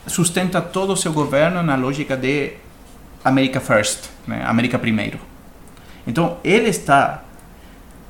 sustenta 0.08 0.62
todo 0.62 0.93
o 0.93 0.98
seu 0.98 1.12
governo 1.12 1.63
na 1.63 1.76
lógica 1.76 2.15
de 2.15 2.54
America 3.24 3.60
First, 3.60 4.10
né? 4.28 4.43
América 4.45 4.78
primeiro. 4.78 5.19
Então 6.06 6.38
ele 6.43 6.69
está 6.69 7.24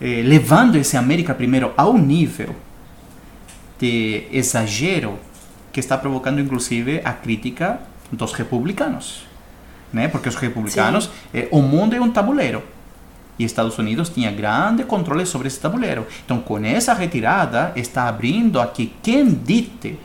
eh, 0.01 0.21
levando 0.23 0.75
esse 0.75 0.97
América 0.97 1.33
primeiro 1.33 1.73
ao 1.77 1.97
nível 1.97 2.53
de 3.79 4.27
exagero 4.31 5.17
que 5.71 5.79
está 5.79 5.97
provocando 5.97 6.41
inclusive 6.41 7.01
a 7.03 7.13
crítica 7.13 7.79
dos 8.11 8.33
republicanos, 8.33 9.25
né? 9.93 10.07
Porque 10.09 10.27
os 10.27 10.35
republicanos, 10.35 11.09
eh, 11.33 11.47
o 11.51 11.61
mundo 11.61 11.95
é 11.95 12.01
um 12.01 12.11
tabuleiro 12.11 12.61
e 13.37 13.43
Estados 13.43 13.77
Unidos 13.77 14.09
tinha 14.09 14.31
grande 14.31 14.83
controle 14.83 15.25
sobre 15.25 15.47
esse 15.47 15.59
tabuleiro. 15.59 16.07
Então, 16.25 16.39
com 16.39 16.57
essa 16.59 16.93
retirada, 16.93 17.71
está 17.75 18.07
abrindo 18.07 18.59
a 18.59 18.67
que 18.67 18.93
quem 19.01 19.29
dite 19.29 19.99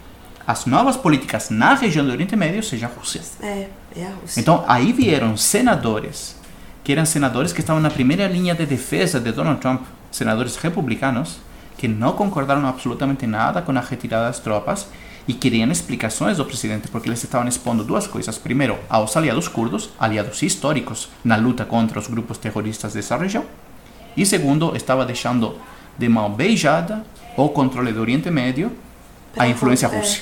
as 0.46 0.66
novas 0.66 0.96
políticas 0.96 1.50
na 1.50 1.74
região 1.74 2.04
do 2.04 2.10
Oriente 2.10 2.34
Médio 2.34 2.62
seja 2.62 2.86
a 2.86 2.88
Rússia. 2.88 3.22
É, 3.40 3.68
é 3.96 4.06
a 4.06 4.10
Rússia. 4.20 4.40
Então, 4.40 4.64
aí 4.66 4.92
vieram 4.92 5.36
senadores, 5.36 6.36
que 6.82 6.92
eram 6.92 7.04
senadores 7.04 7.52
que 7.52 7.60
estavam 7.60 7.80
na 7.80 7.90
primeira 7.90 8.26
linha 8.26 8.54
de 8.54 8.66
defesa 8.66 9.20
de 9.20 9.30
Donald 9.30 9.60
Trump, 9.60 9.82
senadores 10.10 10.56
republicanos, 10.56 11.38
que 11.78 11.86
não 11.86 12.12
concordaram 12.12 12.66
absolutamente 12.66 13.26
nada 13.26 13.62
com 13.62 13.72
a 13.72 13.80
retirada 13.80 14.26
das 14.26 14.40
tropas 14.40 14.88
e 15.30 15.34
queriam 15.34 15.70
explicações 15.70 16.38
do 16.38 16.44
presidente, 16.44 16.88
porque 16.88 17.08
eles 17.08 17.22
estavam 17.22 17.46
expondo 17.46 17.84
duas 17.84 18.04
coisas. 18.08 18.36
Primeiro, 18.36 18.76
aos 18.88 19.16
aliados 19.16 19.46
curdos, 19.46 19.90
aliados 19.96 20.42
históricos 20.42 21.08
na 21.22 21.36
luta 21.36 21.64
contra 21.64 22.00
os 22.00 22.08
grupos 22.08 22.36
terroristas 22.36 22.94
dessa 22.94 23.16
região. 23.16 23.44
E 24.16 24.26
segundo, 24.26 24.74
estava 24.74 25.04
deixando 25.06 25.54
de 25.96 26.08
mão 26.08 26.32
beijada 26.32 27.04
o 27.36 27.48
controle 27.48 27.92
do 27.92 28.00
Oriente 28.00 28.28
Médio, 28.28 28.72
a 29.36 29.46
influência 29.46 29.86
É. 29.86 29.96
russa. 29.98 30.18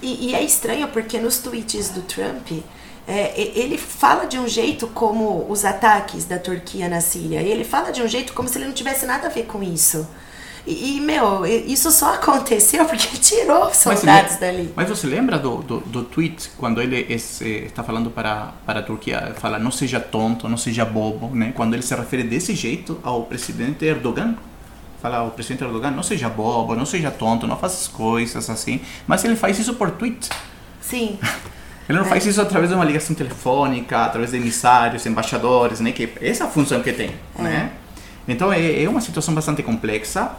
E, 0.00 0.28
e 0.28 0.34
é 0.34 0.42
estranho 0.44 0.86
porque 0.88 1.18
nos 1.18 1.38
tweets 1.38 1.88
do 1.90 2.02
Trump, 2.02 2.46
é, 3.08 3.40
e- 3.40 3.52
ele 3.58 3.76
fala 3.76 4.26
de 4.26 4.38
um 4.38 4.46
jeito 4.46 4.86
como 4.86 5.44
os 5.50 5.64
ataques 5.64 6.24
da 6.24 6.38
Turquia 6.38 6.88
na 6.88 7.00
Síria. 7.00 7.40
Ele 7.42 7.64
fala 7.64 7.90
de 7.90 8.00
um 8.00 8.06
jeito 8.06 8.32
como 8.32 8.48
se 8.48 8.58
ele 8.58 8.66
não 8.66 8.72
tivesse 8.72 9.06
nada 9.06 9.26
a 9.26 9.30
ver 9.30 9.44
com 9.46 9.60
isso. 9.60 10.06
E, 10.64 11.00
meu, 11.00 11.44
isso 11.44 11.90
só 11.90 12.14
aconteceu 12.14 12.84
porque 12.84 13.08
tirou 13.18 13.62
os 13.66 13.84
Mas 13.84 13.98
soldados 13.98 14.32
você- 14.34 14.38
dali. 14.40 14.72
Mas 14.76 14.88
você 14.88 15.06
lembra 15.08 15.36
do, 15.38 15.56
do, 15.62 15.80
do 15.80 16.04
tweet 16.04 16.50
quando 16.56 16.80
ele 16.80 17.04
es- 17.08 17.42
eh, 17.42 17.64
está 17.66 17.82
falando 17.82 18.10
para, 18.10 18.52
para 18.64 18.78
a 18.78 18.82
Turquia, 18.82 19.34
fala 19.40 19.58
não 19.58 19.72
seja 19.72 19.98
tonto, 19.98 20.48
não 20.48 20.56
seja 20.56 20.84
bobo, 20.84 21.34
né? 21.34 21.52
Quando 21.56 21.74
ele 21.74 21.82
se 21.82 21.92
refere 21.96 22.22
desse 22.22 22.54
jeito 22.54 22.98
ao 23.02 23.24
presidente 23.24 23.84
Erdogan, 23.84 24.36
fala 25.00 25.16
ao 25.16 25.30
presidente 25.32 25.64
Erdogan, 25.64 25.90
não 25.90 26.02
seja 26.04 26.28
bobo, 26.28 26.76
não 26.76 26.86
seja 26.86 27.10
tonto, 27.10 27.44
não 27.44 27.56
faça 27.56 27.80
as 27.80 27.88
coisas 27.88 28.48
assim. 28.48 28.80
Mas 29.04 29.24
ele 29.24 29.34
faz 29.34 29.58
isso 29.58 29.74
por 29.74 29.90
tweet. 29.90 30.28
Sim, 30.80 31.18
Ele 31.88 31.98
não 31.98 32.04
faz 32.04 32.24
isso 32.24 32.40
através 32.40 32.70
de 32.70 32.76
uma 32.76 32.84
ligação 32.84 33.14
telefônica, 33.14 34.04
através 34.04 34.30
de 34.30 34.36
emissários, 34.36 35.04
embaixadores, 35.04 35.80
né? 35.80 35.90
Que 35.90 36.08
essa 36.20 36.44
é 36.44 36.46
a 36.46 36.50
função 36.50 36.80
que 36.80 36.92
tem, 36.92 37.10
né? 37.36 37.72
Então 38.28 38.52
é, 38.52 38.84
é 38.84 38.88
uma 38.88 39.00
situação 39.00 39.34
bastante 39.34 39.64
complexa 39.64 40.30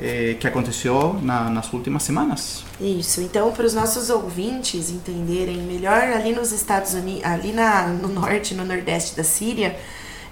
eh, 0.00 0.36
que 0.40 0.46
aconteceu 0.46 1.18
na, 1.22 1.48
nas 1.48 1.72
últimas 1.72 2.02
semanas. 2.02 2.64
Isso. 2.80 3.20
Então, 3.20 3.52
para 3.52 3.64
os 3.64 3.74
nossos 3.74 4.10
ouvintes 4.10 4.90
entenderem 4.90 5.58
melhor, 5.58 6.02
ali 6.02 6.32
nos 6.32 6.52
Estados 6.52 6.94
Unidos, 6.94 7.24
ali 7.24 7.52
na, 7.52 7.86
no 7.86 8.08
norte, 8.08 8.54
no 8.54 8.64
nordeste 8.64 9.16
da 9.16 9.22
Síria, 9.22 9.76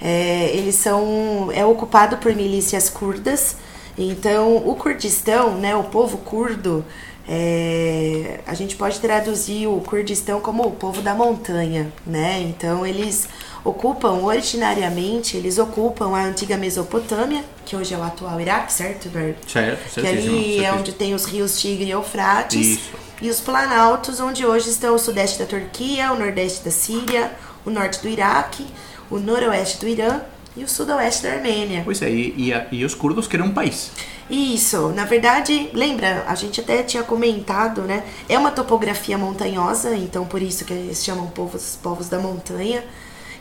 é, 0.01 0.51
eles 0.57 0.75
são 0.75 1.51
é 1.53 1.65
ocupado 1.65 2.17
por 2.17 2.35
milícias 2.35 2.91
curdas. 2.91 3.57
Então, 3.97 4.57
o 4.57 4.75
Kurdistão, 4.75 5.55
né, 5.59 5.77
o 5.77 5.85
povo 5.85 6.19
curdo, 6.19 6.85
é, 7.29 8.41
a 8.47 8.55
gente 8.55 8.75
pode 8.75 8.99
traduzir 8.99 9.69
o 9.69 9.81
Kurdistão 9.81 10.41
como 10.41 10.67
o 10.67 10.73
povo 10.73 11.03
da 11.03 11.15
montanha, 11.15 11.93
né? 12.05 12.41
Então, 12.41 12.85
eles 12.85 13.29
ocupam 13.65 14.13
originariamente, 14.25 15.37
eles 15.37 15.59
ocupam 15.59 16.15
a 16.17 16.25
antiga 16.25 16.57
Mesopotâmia, 16.57 17.45
que 17.65 17.77
hoje 17.77 17.95
é 17.95 17.99
o 17.99 18.03
atual 18.03 18.41
Iraque, 18.41 18.73
certo, 18.73 19.07
Eduardo? 19.07 19.37
Certo, 19.47 20.01
Que 20.01 20.07
ali 20.07 20.65
é 20.65 20.73
onde 20.73 20.93
tem 20.93 21.15
os 21.15 21.25
rios 21.25 21.61
Tigre 21.61 21.87
e 21.87 21.91
Eufrates. 21.91 22.67
Isso. 22.79 22.91
E 23.21 23.31
os 23.31 23.41
planaltos, 23.41 24.19
onde 24.21 24.45
hoje 24.45 24.69
estão 24.71 24.95
o 24.95 24.99
sudeste 24.99 25.39
da 25.39 25.47
Turquia, 25.47 26.13
o 26.13 26.19
nordeste 26.19 26.65
da 26.65 26.71
Síria, 26.73 27.31
o 27.65 27.71
norte 27.71 28.01
do 28.01 28.09
Iraque, 28.09 28.67
o 29.11 29.19
noroeste 29.19 29.79
do 29.79 29.87
Irã 29.89 30.21
e 30.57 30.65
o 30.65 30.69
sudoeste 30.69 31.23
da 31.23 31.33
Armênia. 31.35 31.83
Pois 31.85 32.03
é, 32.03 32.11
e, 32.11 32.35
e, 32.37 32.53
a- 32.53 32.67
e 32.73 32.85
os 32.85 32.95
curdos 32.95 33.29
querem 33.29 33.47
um 33.47 33.55
país. 33.55 33.91
Isso, 34.29 34.89
na 34.89 35.05
verdade, 35.05 35.71
lembra, 35.73 36.25
a 36.27 36.35
gente 36.35 36.61
até 36.61 36.83
tinha 36.83 37.03
comentado, 37.03 37.83
né? 37.83 38.03
É 38.29 38.37
uma 38.39 38.51
topografia 38.51 39.17
montanhosa, 39.19 39.95
então 39.95 40.25
por 40.25 40.41
isso 40.43 40.65
que 40.65 40.73
eles 40.73 41.05
chamam 41.05 41.27
povos, 41.29 41.79
povos 41.83 42.09
da 42.09 42.19
montanha. 42.19 42.83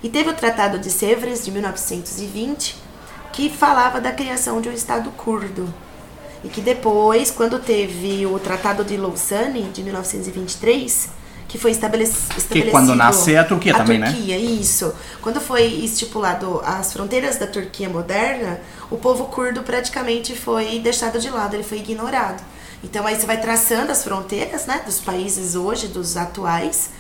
E 0.04 0.10
teve 0.10 0.30
o 0.30 0.34
Tratado 0.34 0.80
de 0.80 0.90
Sèvres 0.90 1.46
de 1.46 1.52
1920, 1.52 2.76
que 3.32 3.50
falava 3.50 4.02
da 4.02 4.12
criação 4.12 4.60
de 4.60 4.70
um 4.70 4.74
Estado 4.74 5.12
curdo. 5.12 5.72
E 6.44 6.50
que 6.50 6.60
depois, 6.60 7.30
quando 7.30 7.60
teve 7.60 8.26
o 8.26 8.40
Tratado 8.40 8.84
de 8.84 8.98
Lausanne, 8.98 9.64
de 9.72 9.84
1923, 9.84 11.10
que 11.52 11.58
foi 11.58 11.72
estabelec 11.72 12.10
estabelecido... 12.10 12.72
quando 12.72 12.96
nasce 12.96 13.36
a 13.36 13.44
Turquia 13.44 13.74
também, 13.76 14.00
né? 14.00 14.12
Turquia, 14.12 14.38
isso. 14.38 14.94
Quando 15.22 15.42
foi 15.42 15.66
estipulado 15.66 16.62
as 16.64 16.94
fronteiras 16.94 17.38
da 17.38 17.46
Turquia 17.46 17.90
moderna, 17.90 18.62
o 18.90 18.98
povo 18.98 19.26
curdo 19.26 19.62
praticamente 19.62 20.34
foi 20.34 20.80
deixado 20.80 21.20
de 21.20 21.30
lado, 21.30 21.54
ele 21.54 21.64
foi 21.64 21.80
ignorado. 21.80 22.42
Então 22.82 23.06
aí 23.06 23.16
você 23.16 23.26
vai 23.26 23.40
traçando 23.40 23.92
as 23.92 24.02
fronteiras, 24.02 24.66
né, 24.66 24.82
dos 24.86 25.00
países 25.02 25.54
hoje, 25.54 25.88
dos 25.88 26.16
atuais, 26.16 26.92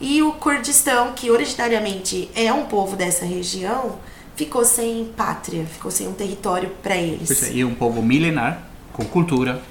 e 0.00 0.22
o 0.22 0.32
Kurdistão, 0.32 1.12
que 1.12 1.30
originariamente 1.30 2.30
é 2.34 2.52
um 2.52 2.66
povo 2.66 2.96
dessa 2.96 3.24
região, 3.24 3.98
ficou 4.34 4.64
sem 4.64 5.04
pátria, 5.16 5.64
ficou 5.64 5.90
sem 5.90 6.06
um 6.06 6.12
território 6.12 6.70
para 6.82 6.96
eles. 6.96 7.42
É, 7.42 7.52
e 7.52 7.64
um 7.64 7.74
povo 7.74 8.02
milenar, 8.02 8.62
com 8.92 9.04
cultura, 9.04 9.62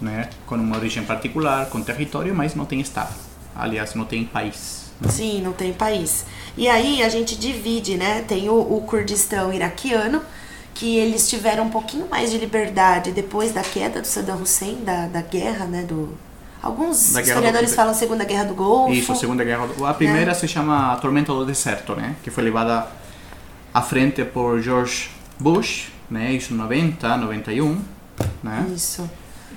né, 0.00 0.30
com 0.46 0.56
uma 0.56 0.76
origem 0.76 1.04
particular, 1.04 1.66
com 1.66 1.82
território, 1.82 2.34
mas 2.34 2.54
não 2.54 2.64
tem 2.64 2.80
Estado. 2.80 3.14
Aliás, 3.54 3.94
não 3.94 4.04
tem 4.04 4.24
país. 4.24 4.82
Sim, 5.08 5.42
não 5.42 5.52
tem 5.52 5.72
país. 5.72 6.24
E 6.56 6.68
aí 6.68 7.02
a 7.02 7.08
gente 7.08 7.36
divide, 7.36 7.96
né? 7.96 8.22
Tem 8.22 8.48
o, 8.48 8.54
o 8.54 8.80
Kurdistão 8.82 9.52
iraquiano, 9.52 10.22
que 10.74 10.96
eles 10.96 11.28
tiveram 11.28 11.64
um 11.64 11.70
pouquinho 11.70 12.08
mais 12.08 12.30
de 12.30 12.38
liberdade 12.38 13.10
depois 13.10 13.52
da 13.52 13.62
queda 13.62 14.00
do 14.00 14.06
Saddam 14.06 14.40
Hussein, 14.40 14.82
da, 14.84 15.06
da 15.06 15.20
guerra, 15.20 15.66
né? 15.66 15.82
Do... 15.82 16.16
Alguns 16.62 17.16
historiadores 17.16 17.70
do- 17.70 17.76
falam 17.76 17.92
Segunda 17.94 18.24
Guerra 18.24 18.44
do 18.44 18.54
Golfo. 18.54 18.92
Isso, 18.92 19.14
Segunda 19.16 19.42
Guerra. 19.44 19.66
do- 19.66 19.84
A 19.84 19.92
primeira 19.94 20.32
se 20.34 20.46
chama 20.46 20.96
Tormenta 20.96 21.32
do 21.32 21.44
Deserto, 21.44 21.94
né, 21.96 22.14
que 22.22 22.30
foi 22.30 22.44
levada 22.44 22.86
à 23.74 23.82
frente 23.82 24.24
por 24.24 24.60
George 24.60 25.10
Bush, 25.40 25.88
né, 26.10 26.32
isso 26.32 26.54
em 26.54 26.56
90, 26.56 27.16
91, 27.16 27.80
né. 28.42 28.66
Isso. 28.74 29.08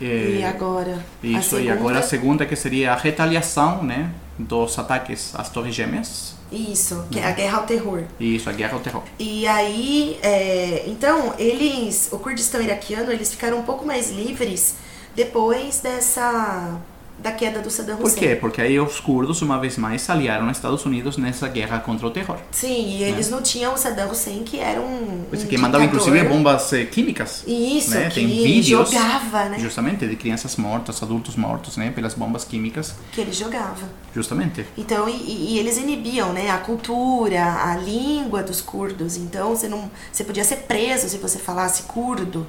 Eh, 0.01 0.37
E 0.39 0.43
agora? 0.43 1.05
a 1.23 1.25
Isso, 1.27 1.59
e 1.59 1.69
agora 1.69 1.99
a 1.99 2.01
segunda- 2.01 2.41
segunda 2.41 2.45
que 2.45 2.55
seria 2.55 2.91
a 2.93 2.95
retaliação, 2.95 3.83
né, 3.83 4.09
dos 4.37 4.77
ataques 4.79 5.31
às 5.35 5.47
Torres 5.49 5.73
Gêmeas. 5.75 6.35
Isso, 6.51 7.05
que 7.09 7.19
é 7.19 7.25
a 7.25 7.31
guerra 7.31 7.57
ao 7.59 7.63
terror. 7.63 8.03
Isso, 8.19 8.49
a 8.49 8.53
guerra 8.53 8.73
ao 8.73 8.79
terror. 8.79 9.03
E 9.19 9.47
aí, 9.47 10.19
é, 10.21 10.83
então, 10.87 11.33
eles, 11.37 12.09
o 12.11 12.19
Kurdistão 12.19 12.61
iraquiano, 12.61 13.11
eles 13.11 13.31
ficaram 13.31 13.59
um 13.59 13.63
pouco 13.63 13.85
mais 13.85 14.11
livres 14.11 14.75
depois 15.15 15.79
dessa 15.79 16.77
da 17.17 17.31
queda 17.31 17.59
do 17.61 17.69
Saddam 17.69 17.97
Por 17.97 18.05
Hussein. 18.07 18.19
quê? 18.19 18.35
Porque 18.35 18.61
aí 18.61 18.79
os 18.79 18.99
curdos, 18.99 19.41
uma 19.41 19.59
vez 19.59 19.77
mais, 19.77 20.01
se 20.01 20.11
aliaram 20.11 20.47
aos 20.47 20.57
Estados 20.57 20.85
Unidos 20.85 21.17
nessa 21.17 21.47
guerra 21.47 21.79
contra 21.79 22.05
o 22.05 22.11
terror. 22.11 22.37
Sim, 22.51 22.97
e 22.97 23.03
eles 23.03 23.29
não 23.29 23.41
tinham 23.41 23.73
o 23.73 23.77
Saddam 23.77 24.11
Hussein, 24.11 24.43
que 24.43 24.59
era 24.59 24.79
um. 24.81 25.23
Pois 25.29 25.43
um 25.43 25.47
que 25.47 25.57
mandava 25.57 25.83
inclusive 25.83 26.23
bombas 26.25 26.71
eh, 26.73 26.85
químicas. 26.85 27.43
Isso, 27.47 27.91
né? 27.91 28.09
que 28.09 28.15
Tem 28.15 28.27
vídeos 28.27 28.91
jogava, 28.91 29.45
né? 29.45 29.59
justamente 29.59 30.05
de 30.07 30.15
crianças 30.15 30.55
mortas, 30.55 31.01
adultos 31.01 31.35
mortos, 31.35 31.77
né, 31.77 31.91
pelas 31.91 32.13
bombas 32.13 32.43
químicas, 32.43 32.95
Que 33.11 33.21
ele 33.21 33.33
jogava. 33.33 33.87
justamente. 34.13 34.65
Então, 34.77 35.07
e, 35.09 35.53
e 35.53 35.59
eles 35.59 35.77
inibiam, 35.77 36.31
né? 36.33 36.49
A 36.51 36.57
cultura, 36.57 37.43
a 37.43 37.75
língua 37.77 38.43
dos 38.43 38.61
curdos. 38.61 39.17
Então, 39.17 39.55
você 39.55 39.67
não. 39.67 39.89
Você 40.11 40.23
podia 40.23 40.43
ser 40.43 40.57
preso 40.57 41.09
se 41.09 41.17
você 41.17 41.39
falasse 41.39 41.83
curdo, 41.83 42.45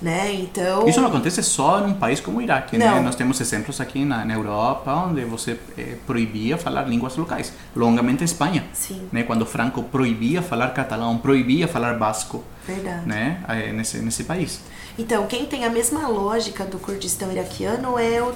né? 0.00 0.32
Então. 0.32 0.86
Isso 0.88 1.00
não 1.00 1.08
acontece 1.08 1.42
só 1.42 1.80
num 1.80 1.94
país 1.94 2.20
como 2.20 2.38
o 2.38 2.42
Iraque, 2.42 2.78
né? 2.78 2.86
Não. 2.86 3.02
Nós 3.02 3.16
temos 3.16 3.40
exemplos 3.40 3.80
aqui 3.80 4.04
na, 4.04 4.24
na 4.24 4.34
Europa 4.34 4.92
onde 4.94 5.24
você 5.24 5.58
eh, 5.76 5.96
proibia 6.06 6.56
falar 6.56 6.82
línguas 6.88 7.16
locais. 7.16 7.52
Longamente 7.74 8.22
a 8.22 8.24
Espanha, 8.24 8.64
Sim, 8.72 9.08
né? 9.12 9.24
Quando 9.24 9.44
Franco 9.44 9.82
proibia 9.82 10.40
falar 10.40 10.68
catalão, 10.70 11.18
proibia 11.18 11.66
falar 11.66 11.94
basco, 11.98 12.44
verdade. 12.66 13.06
né? 13.06 13.42
eh, 13.48 13.72
Nesse, 13.72 13.98
nesse 13.98 14.24
país. 14.24 14.60
Então, 14.98 15.26
quem 15.26 15.46
tem 15.46 15.64
a 15.64 15.70
mesma 15.70 16.08
lógica 16.08 16.64
do 16.64 16.78
Kurdistão 16.78 17.30
iraquiano 17.32 17.98
é 17.98 18.22
o 18.22 18.32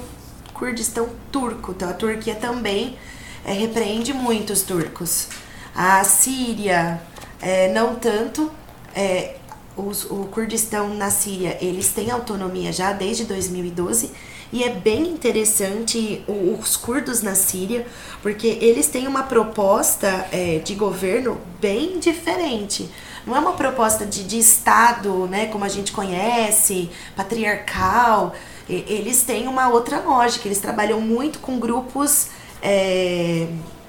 Kurdistão 0.54 1.08
turco. 1.30 1.72
Então, 1.72 1.88
a 1.88 1.92
Turquia 1.92 2.34
também 2.34 2.96
é, 3.44 3.52
repreende 3.52 4.12
muito 4.12 4.52
os 4.52 4.62
turcos. 4.62 5.28
A 5.74 6.04
Síria, 6.04 7.00
é, 7.40 7.72
não 7.72 7.96
tanto. 7.96 8.50
É, 8.94 9.36
os- 9.76 10.04
o 10.10 10.26
Kurdistão 10.30 10.94
na 10.94 11.10
Síria, 11.10 11.56
eles 11.60 11.88
têm 11.92 12.10
autonomia 12.10 12.72
já 12.72 12.92
desde 12.92 13.24
2012. 13.24 14.10
E 14.52 14.62
é 14.64 14.68
bem 14.68 15.08
interessante 15.08 16.22
os 16.28 16.76
curdos 16.76 17.22
na 17.22 17.34
Síria, 17.34 17.86
porque 18.20 18.46
eles 18.60 18.86
têm 18.86 19.06
uma 19.06 19.22
proposta 19.22 20.26
é, 20.30 20.58
de 20.58 20.74
governo 20.74 21.40
bem 21.58 21.98
diferente. 21.98 22.86
Não 23.26 23.34
é 23.34 23.38
uma 23.40 23.54
proposta 23.54 24.04
de, 24.04 24.24
de 24.24 24.38
Estado, 24.38 25.26
né, 25.26 25.46
como 25.46 25.64
a 25.64 25.68
gente 25.68 25.90
conhece, 25.92 26.90
patriarcal. 27.16 28.34
Eles 28.68 29.22
têm 29.22 29.48
uma 29.48 29.68
outra 29.70 30.00
lógica. 30.00 30.46
Eles 30.48 30.58
trabalham 30.58 31.00
muito 31.00 31.38
com 31.38 31.58
grupos. 31.58 32.26
é, 32.60 33.46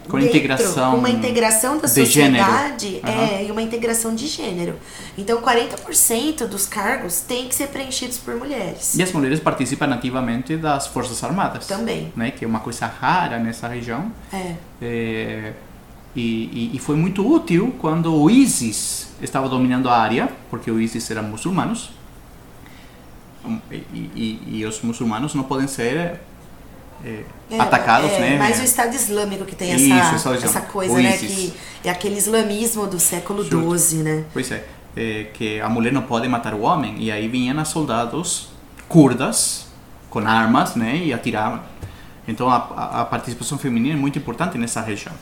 Com 0.10 0.20
integração 0.20 0.92
Com 0.92 0.98
uma 0.98 1.10
integração 1.10 1.78
da 1.78 1.88
sociedade 1.88 3.02
é, 3.04 3.46
e 3.46 3.52
uma 3.52 3.62
integração 3.62 4.14
de 4.14 4.28
gênero. 4.28 4.76
Então, 5.18 5.42
40% 5.42 6.46
dos 6.48 6.66
cargos 6.66 7.22
têm 7.22 7.48
que 7.48 7.56
ser 7.56 7.68
preenchidos 7.68 8.18
por 8.18 8.36
mulheres. 8.36 8.96
E 8.96 9.04
as 9.04 9.12
mulheres 9.12 9.40
participam 9.40 9.88
ativamente 9.94 10.58
das 10.58 10.88
Forças 10.88 11.24
Armadas. 11.24 11.66
Também. 11.68 12.12
Né? 12.16 12.32
Que 12.32 12.46
é 12.46 12.48
uma 12.48 12.60
coisa 12.60 12.86
rara 12.86 13.40
nessa 13.40 13.68
região. 13.68 14.12
É. 14.32 14.56
É, 14.82 15.54
e, 16.16 16.22
e- 16.22 16.72
e 16.76 16.80
foi 16.80 16.96
muito 16.96 17.26
útil 17.28 17.74
quando 17.80 18.14
o 18.14 18.30
ISIS 18.30 19.08
estava 19.22 19.48
dominando 19.50 19.90
a 19.90 19.98
área, 19.98 20.30
porque 20.50 20.70
o 20.70 20.80
ISIS 20.80 21.10
eram 21.12 21.24
muçulmanos. 21.24 21.92
E, 23.72 23.76
e- 23.94 24.40
e 24.60 24.66
os 24.66 24.82
muçulmanos 24.82 25.34
não 25.36 25.44
podem 25.44 25.68
ser 25.68 26.22
é, 27.06 27.24
atacados, 27.60 28.12
é, 28.12 28.20
né? 28.20 28.38
Mas 28.38 28.60
o 28.60 28.64
Estado 28.64 28.96
Islâmico 28.96 29.46
que 29.46 29.56
tem 29.56 29.74
Isso, 29.76 29.94
essa, 29.94 30.16
Estado 30.16 30.36
essa 30.46 30.62
coisa, 30.62 30.94
né? 31.02 31.18
Que 31.18 31.54
é 31.84 31.90
aquele 31.90 32.18
islamismo 32.18 32.88
do 32.88 33.00
século. 33.00 33.44
XII, 33.44 34.04
né? 34.04 34.24
Pois 34.32 34.52
é, 34.52 34.64
é, 34.96 35.26
que 35.34 35.60
a 35.60 35.68
mulher 35.70 35.92
não 35.92 36.04
pode 36.04 36.28
matar 36.28 36.54
o 36.54 36.62
homem. 36.62 36.96
E 37.00 37.12
aí 37.12 37.28
vinham 37.28 37.60
as 37.60 37.68
soldados 37.68 38.50
curdas 38.88 39.68
com 40.10 40.20
armas, 40.20 40.76
né? 40.76 40.98
E 40.98 41.14
atiravam. 41.14 41.60
Então 42.28 42.50
a- 42.50 43.02
a 43.02 43.06
participação 43.06 43.58
feminina 43.58 43.96
é 43.96 43.98
muito 43.98 44.18
importante 44.18 44.58
nessa 44.58 44.82
região. 44.82 45.14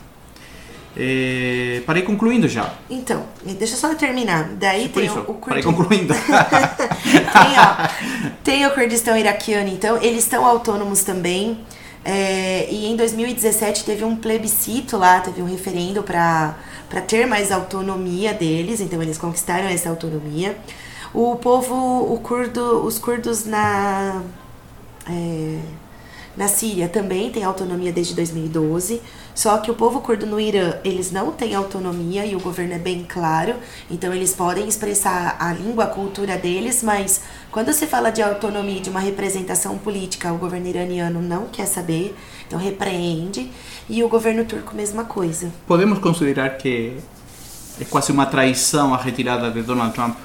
É, 0.96 1.82
parei 1.86 2.02
concluindo 2.02 2.48
já. 2.48 2.74
Então, 2.90 3.24
deixa 3.58 3.74
eu 3.74 3.78
só 3.78 3.94
terminar. 3.94 4.50
Daí 4.54 4.88
Por 4.88 5.00
tem 5.00 5.06
isso, 5.06 5.20
o, 5.20 5.32
o 5.32 5.34
parei 5.34 5.62
concluindo. 5.62 6.12
tem, 6.20 7.58
ó, 7.58 8.30
tem 8.44 8.66
o 8.66 8.70
Kurdistão 8.74 9.16
iraquiano, 9.16 9.68
então, 9.68 9.96
eles 10.02 10.24
estão 10.24 10.44
autônomos 10.44 11.02
também. 11.02 11.58
É, 12.04 12.68
e 12.68 12.86
em 12.86 12.96
2017 12.96 13.84
teve 13.84 14.04
um 14.04 14.16
plebiscito 14.16 14.96
lá, 14.96 15.20
teve 15.20 15.40
um 15.40 15.46
referendo 15.46 16.02
para 16.02 16.56
ter 17.06 17.26
mais 17.26 17.52
autonomia 17.52 18.34
deles, 18.34 18.80
então 18.80 19.00
eles 19.00 19.16
conquistaram 19.16 19.68
essa 19.68 19.88
autonomia. 19.88 20.56
O 21.14 21.36
povo, 21.36 21.74
o 22.12 22.18
curdo, 22.18 22.84
os 22.84 22.98
curdos 22.98 23.44
na, 23.44 24.22
é, 25.08 25.58
na 26.36 26.48
Síria 26.48 26.88
também 26.88 27.30
tem 27.30 27.44
autonomia 27.44 27.92
desde 27.92 28.14
2012. 28.14 29.00
Só 29.34 29.58
que 29.58 29.70
o 29.70 29.74
povo 29.74 30.00
curdo 30.00 30.26
no 30.26 30.38
Irã, 30.38 30.74
eles 30.84 31.10
não 31.10 31.32
têm 31.32 31.54
autonomia 31.54 32.24
e 32.26 32.36
o 32.36 32.40
governo 32.40 32.74
é 32.74 32.78
bem 32.78 33.04
claro. 33.08 33.54
Então 33.90 34.12
eles 34.12 34.34
podem 34.34 34.68
expressar 34.68 35.36
a 35.38 35.52
língua, 35.52 35.84
a 35.84 35.86
cultura 35.86 36.36
deles, 36.36 36.82
mas 36.82 37.22
quando 37.50 37.72
se 37.72 37.86
fala 37.86 38.10
de 38.10 38.22
autonomia 38.22 38.80
de 38.80 38.90
uma 38.90 39.00
representação 39.00 39.78
política, 39.78 40.32
o 40.32 40.38
governo 40.38 40.68
iraniano 40.68 41.20
não 41.20 41.46
quer 41.46 41.66
saber, 41.66 42.14
então 42.46 42.58
repreende. 42.58 43.50
E 43.88 44.02
o 44.04 44.08
governo 44.08 44.44
turco, 44.44 44.74
mesma 44.74 45.04
coisa. 45.04 45.50
Podemos 45.66 45.98
considerar 45.98 46.50
que 46.56 46.98
é 47.80 47.84
quase 47.84 48.12
uma 48.12 48.26
traição 48.26 48.94
a 48.94 48.96
retirada 48.96 49.50
de 49.50 49.62
Donald 49.62 49.94
Trump 49.94 50.16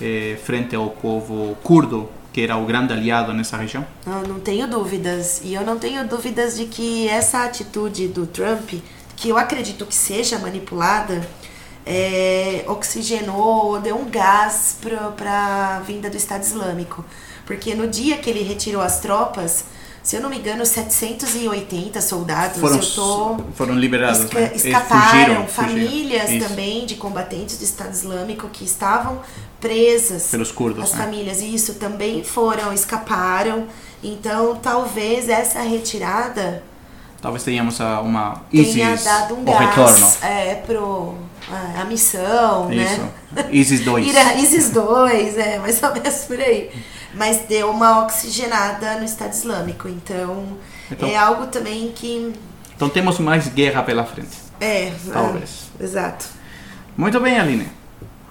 eh, 0.00 0.38
frente 0.44 0.76
ao 0.76 0.90
povo 0.90 1.56
curdo, 1.62 2.08
que 2.32 2.42
era 2.42 2.56
o 2.56 2.66
grande 2.66 2.92
aliado 2.92 3.32
nessa 3.32 3.56
região? 3.56 3.86
Não, 4.06 4.22
não 4.22 4.40
tenho 4.40 4.68
dúvidas. 4.68 5.40
E 5.42 5.54
eu 5.54 5.64
não 5.64 5.78
tenho 5.78 6.06
dúvidas 6.06 6.56
de 6.56 6.66
que 6.66 7.08
essa 7.08 7.44
atitude 7.44 8.08
do 8.08 8.26
Trump, 8.26 8.74
que 9.16 9.28
eu 9.28 9.36
acredito 9.36 9.86
que 9.86 9.94
seja 9.94 10.38
manipulada, 10.38 11.26
é, 11.84 12.64
oxigenou, 12.68 13.80
deu 13.80 13.96
um 13.96 14.10
gás 14.10 14.78
para 14.80 15.76
a 15.76 15.80
vinda 15.80 16.10
do 16.10 16.16
Estado 16.16 16.42
Islâmico. 16.42 17.04
Porque 17.46 17.74
no 17.74 17.88
dia 17.88 18.18
que 18.18 18.28
ele 18.28 18.42
retirou 18.42 18.82
as 18.82 19.00
tropas, 19.00 19.64
se 20.02 20.16
eu 20.16 20.22
não 20.22 20.30
me 20.30 20.38
engano, 20.38 20.64
780 20.64 22.00
soldados 22.00 22.58
Foram, 22.60 22.76
eu 22.76 22.90
tô, 22.94 23.36
foram 23.54 23.74
liberados, 23.74 24.20
esca- 24.20 24.40
né? 24.40 24.52
Escaparam, 24.54 25.46
fugiram, 25.46 25.46
famílias 25.46 26.48
também 26.48 26.86
de 26.86 26.94
combatentes 26.96 27.58
do 27.58 27.64
Estado 27.64 27.92
Islâmico 27.92 28.48
que 28.48 28.64
estavam 28.64 29.20
presas. 29.60 30.28
Pelos 30.30 30.50
curdos, 30.52 30.84
As 30.84 30.92
né? 30.94 31.04
famílias, 31.04 31.40
isso, 31.42 31.74
também 31.74 32.22
foram, 32.24 32.72
escaparam. 32.72 33.66
Então, 34.02 34.56
talvez 34.56 35.28
essa 35.28 35.60
retirada 35.62 36.62
Talvez 37.20 37.42
tenhamos 37.42 37.80
uma 37.80 38.42
tenha 38.48 38.94
dado 38.94 39.34
um 39.34 39.42
gás 39.44 39.58
retorno. 39.58 40.08
é, 40.22 40.54
pro, 40.64 41.14
a, 41.50 41.80
a 41.82 41.84
missão, 41.84 42.72
Isso. 42.72 43.00
né? 43.32 43.48
ISIS 43.50 43.80
2. 43.80 44.06
Ira- 44.14 44.34
ISIS 44.34 44.70
2, 44.70 45.36
é, 45.36 45.58
mais 45.58 45.82
ou 45.82 45.92
menos 45.94 46.14
por 46.26 46.40
aí. 46.40 46.70
Mas 47.14 47.46
deu 47.48 47.70
uma 47.70 48.04
oxigenada 48.04 48.96
no 48.98 49.04
Estado 49.04 49.32
Islâmico. 49.32 49.88
Então, 49.88 50.58
Então- 50.90 51.08
é 51.08 51.16
algo 51.16 51.46
também 51.46 51.90
que. 51.92 52.32
Então 52.76 52.88
temos 52.88 53.18
mais 53.18 53.48
guerra 53.48 53.82
pela 53.82 54.04
frente. 54.04 54.36
É. 54.60 54.92
Talvez. 55.12 55.70
ah, 55.78 55.84
exato. 55.84 56.26
Muito 56.96 57.18
bem, 57.20 57.38
Aline. 57.38 57.68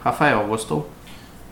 Rafael, 0.03 0.45
gostou? 0.47 0.89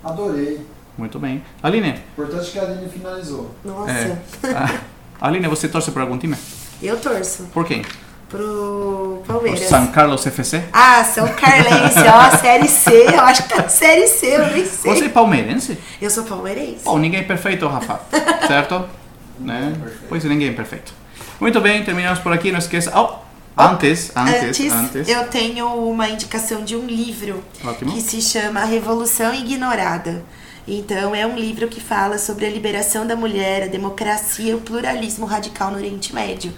Adorei. 0.04 0.66
Muito 0.98 1.20
bem. 1.20 1.44
Aline, 1.62 2.00
Importante 2.14 2.52
que 2.52 2.60
a 2.60 2.64
Aline 2.64 2.90
finalizou. 2.90 3.52
Nossa. 3.66 3.92
é, 3.92 4.18
ah, 4.56 4.80
Aline, 5.20 5.48
você 5.48 5.68
torce 5.68 5.92
por 5.92 6.02
algum 6.02 6.18
time? 6.18 6.36
Eu 6.82 7.00
torço 7.00 7.44
Por 7.54 7.66
quem? 7.66 7.84
Pro 8.30 9.22
Palmeiras. 9.28 9.62
São 9.62 9.88
Carlos 9.88 10.26
FC? 10.26 10.64
Ah, 10.72 11.04
São 11.04 11.28
Carlense, 11.28 12.00
ó, 12.00 12.38
Série 12.38 12.68
C. 12.68 12.92
Eu 13.14 13.22
acho 13.22 13.44
que 13.44 13.56
tá 13.56 13.68
Série 13.70 14.08
C, 14.08 14.36
eu 14.36 14.48
nem 14.48 14.66
sei. 14.66 14.94
Você 14.94 15.06
é 15.06 15.10
palmeirense? 15.10 15.78
Eu 16.02 16.10
sou 16.10 16.24
palmeirense. 16.24 16.84
Bom, 16.84 16.98
ninguém 16.98 17.22
é 17.22 17.24
perfeito, 17.24 17.68
Rafa. 17.68 18.00
certo? 18.48 18.86
Né? 19.40 19.74
Pois 20.10 20.24
é, 20.26 20.28
ninguém 20.28 20.50
é 20.50 20.54
perfeito. 20.54 20.94
Muito 21.40 21.60
bem, 21.60 21.84
terminamos 21.84 22.20
por 22.20 22.32
aqui. 22.32 22.52
Não 22.52 22.60
esqueça. 22.60 22.92
Oh, 22.98 23.16
antes, 23.58 24.12
antes, 24.16 24.72
antes. 24.72 25.08
eu 25.08 25.28
tenho 25.28 25.68
uma 25.68 26.10
indicação 26.10 26.64
de 26.64 26.76
um 26.76 26.86
livro 26.86 27.44
Ótimo. 27.64 27.92
que 27.92 28.02
se 28.02 28.22
chama 28.22 28.64
Revolução 28.64 29.34
Ignorada. 29.34 30.24
Então, 30.68 31.14
é 31.14 31.28
um 31.28 31.36
livro 31.36 31.68
que 31.68 31.80
fala 31.80 32.18
sobre 32.18 32.46
a 32.48 32.50
liberação 32.50 33.06
da 33.06 33.16
mulher, 33.16 33.64
a 33.64 33.68
democracia 33.68 34.52
e 34.52 34.56
o 34.56 34.62
pluralismo 34.62 35.26
radical 35.26 35.70
no 35.70 35.78
Oriente 35.78 36.14
Médio. 36.14 36.52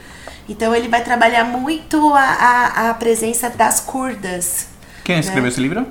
Então, 0.50 0.74
ele 0.74 0.88
vai 0.88 1.04
trabalhar 1.04 1.44
muito 1.44 2.14
a, 2.14 2.22
a, 2.22 2.90
a 2.90 2.94
presença 2.94 3.50
das 3.50 3.80
curdas. 3.82 4.68
Quem 5.04 5.20
escreveu 5.20 5.44
né? 5.44 5.50
esse 5.50 5.60
livro? 5.60 5.86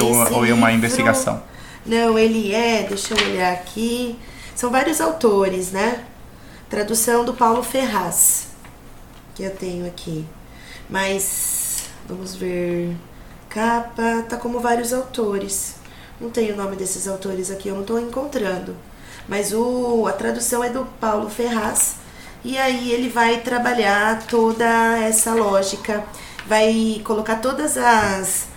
Ou, 0.00 0.22
Esse 0.24 0.32
ou 0.32 0.44
é 0.44 0.52
uma 0.52 0.68
livro- 0.70 0.72
investigação? 0.72 1.42
Não, 1.86 2.18
ele 2.18 2.52
é, 2.54 2.82
deixa 2.88 3.14
eu 3.14 3.26
olhar 3.26 3.52
aqui. 3.52 4.18
São 4.56 4.70
vários 4.70 5.00
autores, 5.00 5.70
né? 5.70 6.02
Tradução 6.68 7.24
do 7.24 7.34
Paulo 7.34 7.62
Ferraz, 7.62 8.48
que 9.34 9.42
eu 9.44 9.50
tenho 9.54 9.86
aqui. 9.86 10.24
Mas 10.90 11.84
vamos 12.08 12.34
ver. 12.34 12.96
Capa, 13.48 14.24
tá 14.28 14.36
como 14.36 14.58
vários 14.60 14.92
autores. 14.92 15.76
Não 16.20 16.30
tenho 16.30 16.54
o 16.54 16.56
nome 16.56 16.74
desses 16.74 17.06
autores 17.06 17.50
aqui, 17.50 17.68
eu 17.68 17.76
não 17.76 17.84
tô 17.84 17.98
encontrando. 17.98 18.74
Mas 19.28 19.52
o, 19.52 20.06
a 20.08 20.12
tradução 20.12 20.64
é 20.64 20.70
do 20.70 20.84
Paulo 21.00 21.28
Ferraz. 21.30 21.96
E 22.44 22.58
aí 22.58 22.92
ele 22.92 23.08
vai 23.08 23.38
trabalhar 23.38 24.22
toda 24.26 24.98
essa 24.98 25.32
lógica, 25.34 26.04
vai 26.46 27.00
colocar 27.04 27.36
todas 27.36 27.76
as 27.78 28.48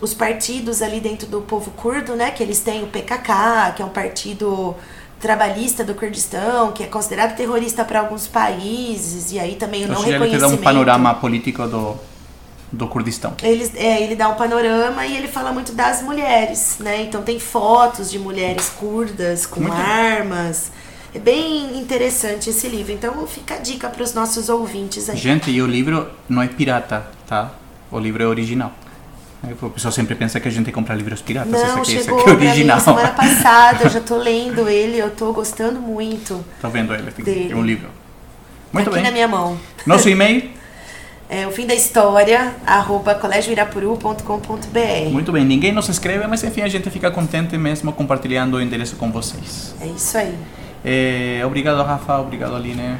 os 0.00 0.12
partidos 0.12 0.82
ali 0.82 0.98
dentro 0.98 1.28
do 1.28 1.40
povo 1.40 1.70
curdo, 1.70 2.16
né? 2.16 2.32
Que 2.32 2.42
eles 2.42 2.58
têm 2.58 2.82
o 2.82 2.88
PKK, 2.88 3.74
que 3.76 3.82
é 3.82 3.84
um 3.84 3.90
partido 3.90 4.74
trabalhista 5.20 5.84
do 5.84 5.94
Kurdistão, 5.94 6.72
que 6.72 6.82
é 6.82 6.86
considerado 6.86 7.36
terrorista 7.36 7.84
para 7.84 8.00
alguns 8.00 8.26
países, 8.26 9.30
e 9.30 9.38
aí 9.38 9.54
também 9.54 9.84
o 9.84 9.88
Ou 9.88 9.94
não 9.94 10.02
seja, 10.02 10.16
ele 10.16 10.24
te 10.24 10.30
dá 10.30 10.48
reconhecimento. 10.48 10.60
um 10.60 10.64
panorama 10.64 11.14
político 11.14 11.68
do, 11.68 11.96
do 12.72 12.88
Kurdistão. 12.88 13.34
Eles, 13.40 13.72
é, 13.76 14.02
ele 14.02 14.16
dá 14.16 14.28
um 14.28 14.34
panorama 14.34 15.06
e 15.06 15.16
ele 15.16 15.28
fala 15.28 15.52
muito 15.52 15.72
das 15.72 16.02
mulheres, 16.02 16.78
né? 16.80 17.02
Então 17.02 17.22
tem 17.22 17.38
fotos 17.38 18.10
de 18.10 18.18
mulheres 18.18 18.68
curdas 18.70 19.46
com 19.46 19.60
Muito 19.60 19.76
armas. 19.76 20.72
É 21.14 21.18
bem 21.18 21.78
interessante 21.78 22.48
esse 22.50 22.68
livro. 22.68 22.92
Então 22.92 23.26
fica 23.26 23.54
a 23.54 23.58
dica 23.58 23.88
para 23.88 24.02
os 24.02 24.14
nossos 24.14 24.48
ouvintes 24.48 25.08
aí. 25.10 25.16
Gente, 25.16 25.50
e 25.50 25.60
o 25.60 25.66
livro 25.66 26.08
não 26.28 26.40
é 26.42 26.48
pirata, 26.48 27.06
tá? 27.26 27.52
O 27.90 27.98
livro 27.98 28.22
é 28.22 28.26
original. 28.26 28.72
O 29.60 29.70
pessoal 29.70 29.90
sempre 29.92 30.14
pensa 30.14 30.38
que 30.38 30.46
a 30.46 30.50
gente 30.50 30.70
compra 30.70 30.94
livros 30.94 31.20
piratas. 31.20 31.50
Não, 31.50 31.78
aqui, 31.82 31.90
chegou 31.98 32.20
aqui 32.20 32.30
é 32.30 32.32
pra 32.34 32.40
mim 32.40 32.46
original. 32.48 32.80
semana 32.80 33.08
passada, 33.16 33.84
eu 33.84 33.90
já 33.90 34.00
tô 34.00 34.16
lendo 34.16 34.68
ele, 34.68 34.98
eu 34.98 35.10
tô 35.10 35.32
gostando 35.32 35.80
muito. 35.80 36.44
Tá 36.60 36.68
vendo 36.68 36.94
ele? 36.94 37.10
Dele. 37.10 37.52
É 37.52 37.56
um 37.56 37.62
livro. 37.62 37.88
Muito 38.72 38.84
Tá 38.86 38.90
aqui 38.92 39.02
bem. 39.02 39.04
na 39.04 39.10
minha 39.10 39.28
mão. 39.28 39.58
Nosso 39.84 40.08
e-mail? 40.10 40.48
É 41.28 41.46
o 41.46 41.50
fim 41.50 41.66
da 41.66 41.74
história, 41.74 42.54
arroba 42.64 43.14
colégioirapuru.com.br. 43.16 45.10
Muito 45.10 45.32
bem. 45.32 45.44
Ninguém 45.44 45.72
nos 45.72 45.88
escreve, 45.88 46.26
mas 46.26 46.42
enfim, 46.44 46.60
a 46.62 46.68
gente 46.68 46.88
fica 46.90 47.10
contente 47.10 47.56
mesmo 47.58 47.92
compartilhando 47.92 48.54
o 48.54 48.60
endereço 48.60 48.96
com 48.96 49.10
vocês. 49.10 49.74
É 49.80 49.86
isso 49.86 50.16
aí. 50.16 50.34
É, 50.84 51.42
obrigado, 51.44 51.82
Rafa. 51.82 52.18
Obrigado, 52.18 52.54
Aline. 52.54 52.98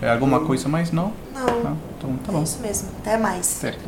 É, 0.00 0.10
alguma 0.10 0.40
coisa 0.40 0.68
mais? 0.68 0.92
Não? 0.92 1.12
Não, 1.34 1.46
Não? 1.46 1.78
Então, 1.98 2.16
tá 2.24 2.32
é 2.32 2.36
bom. 2.36 2.42
isso 2.42 2.60
mesmo. 2.60 2.88
Até 3.00 3.16
mais. 3.16 3.46
Certo. 3.46 3.80